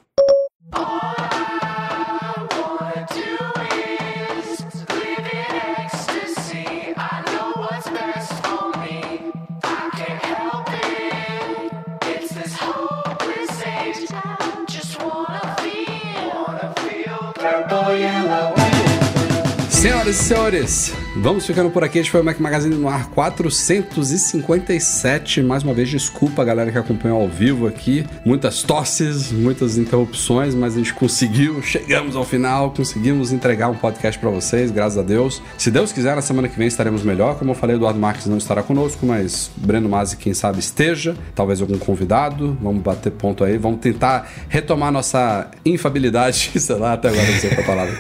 [20.14, 22.00] Senhoras e vamos ficando por aqui.
[22.00, 25.42] Este foi o Mac Magazine no ar 457.
[25.42, 28.06] Mais uma vez, desculpa a galera que acompanhou ao vivo aqui.
[28.26, 31.62] Muitas tosses, muitas interrupções, mas a gente conseguiu.
[31.62, 35.42] Chegamos ao final, conseguimos entregar um podcast para vocês, graças a Deus.
[35.58, 37.38] Se Deus quiser, na semana que vem estaremos melhor.
[37.38, 41.16] Como eu falei, Eduardo Marques não estará conosco, mas Breno Mazzi, quem sabe, esteja.
[41.34, 42.58] Talvez algum convidado.
[42.62, 43.58] Vamos bater ponto aí.
[43.58, 46.52] Vamos tentar retomar nossa infabilidade.
[46.60, 47.98] Sei lá, até agora não sei qual a palavra.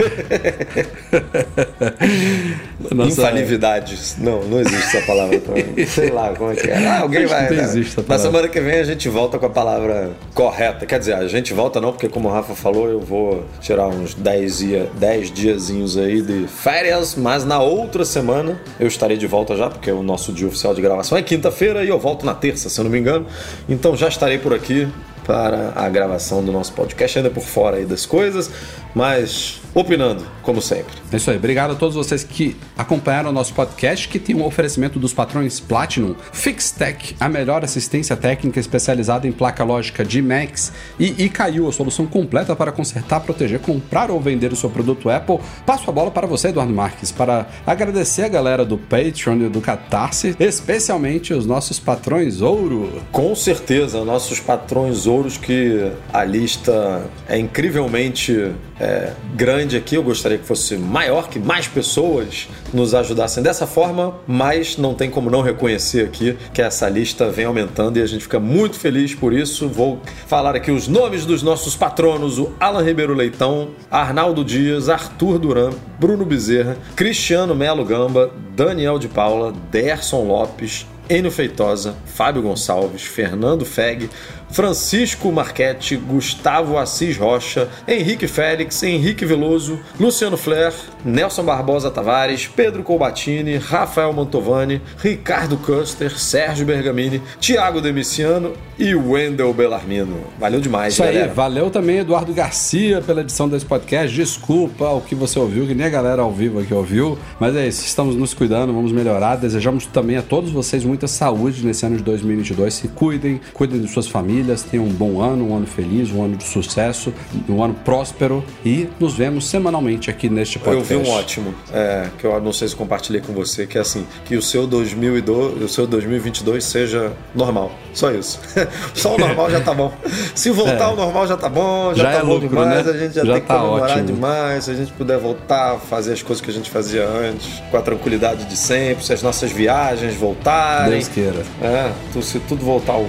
[3.09, 3.21] Nossa...
[3.21, 3.97] Infalibilidade.
[4.17, 5.85] Não, não existe essa palavra pra mim.
[5.85, 6.85] Sei lá como é que é.
[6.85, 7.49] Ah, alguém vai.
[7.49, 10.85] Não existe Na semana que vem a gente volta com a palavra correta.
[10.85, 14.13] Quer dizer, a gente volta não, porque como o Rafa falou, eu vou tirar uns
[14.13, 19.55] 10, dia, 10 diazinhos aí de férias, mas na outra semana eu estarei de volta
[19.55, 22.69] já, porque o nosso dia oficial de gravação é quinta-feira e eu volto na terça,
[22.69, 23.25] se eu não me engano.
[23.67, 24.87] Então já estarei por aqui
[25.27, 28.49] para a gravação do nosso podcast, ainda por fora aí das coisas,
[28.95, 30.95] mas opinando, como sempre.
[31.11, 31.37] É isso aí.
[31.37, 35.59] Obrigado a todos vocês que acompanharam o nosso podcast, que tem um oferecimento dos patrões
[35.59, 41.71] Platinum, FixTech, a melhor assistência técnica especializada em placa lógica de Max, e ICAIU, a
[41.71, 45.39] solução completa para consertar, proteger, comprar ou vender o seu produto Apple.
[45.65, 49.61] Passo a bola para você, Eduardo Marques, para agradecer a galera do Patreon e do
[49.61, 53.03] Catarse, especialmente os nossos patrões ouro.
[53.11, 59.95] Com certeza, nossos patrões ouros que a lista é incrivelmente é, grande aqui.
[59.95, 65.09] Eu gostaria que fosse maior, que mais pessoas nos ajudassem dessa forma, mas não tem
[65.09, 69.15] como não reconhecer aqui que essa lista vem aumentando e a gente fica muito feliz
[69.15, 69.67] por isso.
[69.67, 75.39] Vou falar aqui os nomes dos nossos patronos: o Alan Ribeiro Leitão, Arnaldo Dias, Arthur
[75.39, 83.03] Duran, Bruno Bezerra, Cristiano Melo Gamba, Daniel de Paula, Derson Lopes, Enio Feitosa, Fábio Gonçalves,
[83.03, 84.09] Fernando Feg,
[84.49, 90.73] Francisco Marchetti, Gustavo Assis Rocha, Henrique Félix, Henrique Veloso, Luciano Flair,
[91.03, 99.53] Nelson Barbosa Tavares, Pedro Colbatini, Rafael Mantovani, Ricardo Custer, Sérgio Bergamini, Tiago Demiciano e Wendel
[99.53, 100.21] Bellarmino.
[100.39, 101.25] Valeu demais, Isso galera.
[101.25, 104.15] aí, valeu também Eduardo Garcia pela edição desse podcast.
[104.15, 107.67] Desculpa o que você ouviu, que nem a galera ao vivo aqui ouviu, mas é
[107.67, 109.35] isso, estamos nos cuidando, vamos melhorar.
[109.35, 112.73] Desejamos também a todos vocês muita saúde nesse ano de 2022.
[112.73, 116.35] Se cuidem, cuidem de suas famílias, tenham um bom ano, um ano feliz, um ano
[116.35, 117.13] de sucesso,
[117.47, 120.95] um ano próspero e nos vemos semanalmente aqui neste Eu podcast.
[120.95, 124.07] vi um ótimo, é, que eu não sei se compartilhei com você, que é assim,
[124.25, 127.71] que o seu 2002, o seu 2022 seja normal.
[127.93, 128.39] Só isso.
[128.95, 129.93] Só o normal já tá bom.
[130.33, 132.91] Se voltar ao normal já tá bom, já, Já tá é bom lucro, demais, né?
[132.91, 134.05] a gente já, Já tem que tá comemorar ótimo.
[134.07, 137.61] demais, se a gente puder voltar a fazer as coisas que a gente fazia antes,
[137.69, 140.86] com a tranquilidade de sempre, se as nossas viagens voltarem.
[140.91, 141.43] Deus queira.
[141.61, 143.05] É, tu- se tudo voltar ao,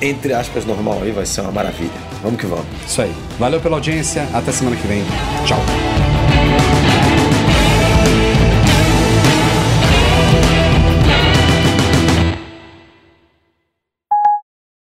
[0.00, 1.90] entre aspas, normal aí, vai ser uma maravilha.
[2.22, 2.66] Vamos que vamos.
[2.86, 3.12] Isso aí.
[3.38, 5.02] Valeu pela audiência, até semana que vem.
[5.46, 5.58] Tchau.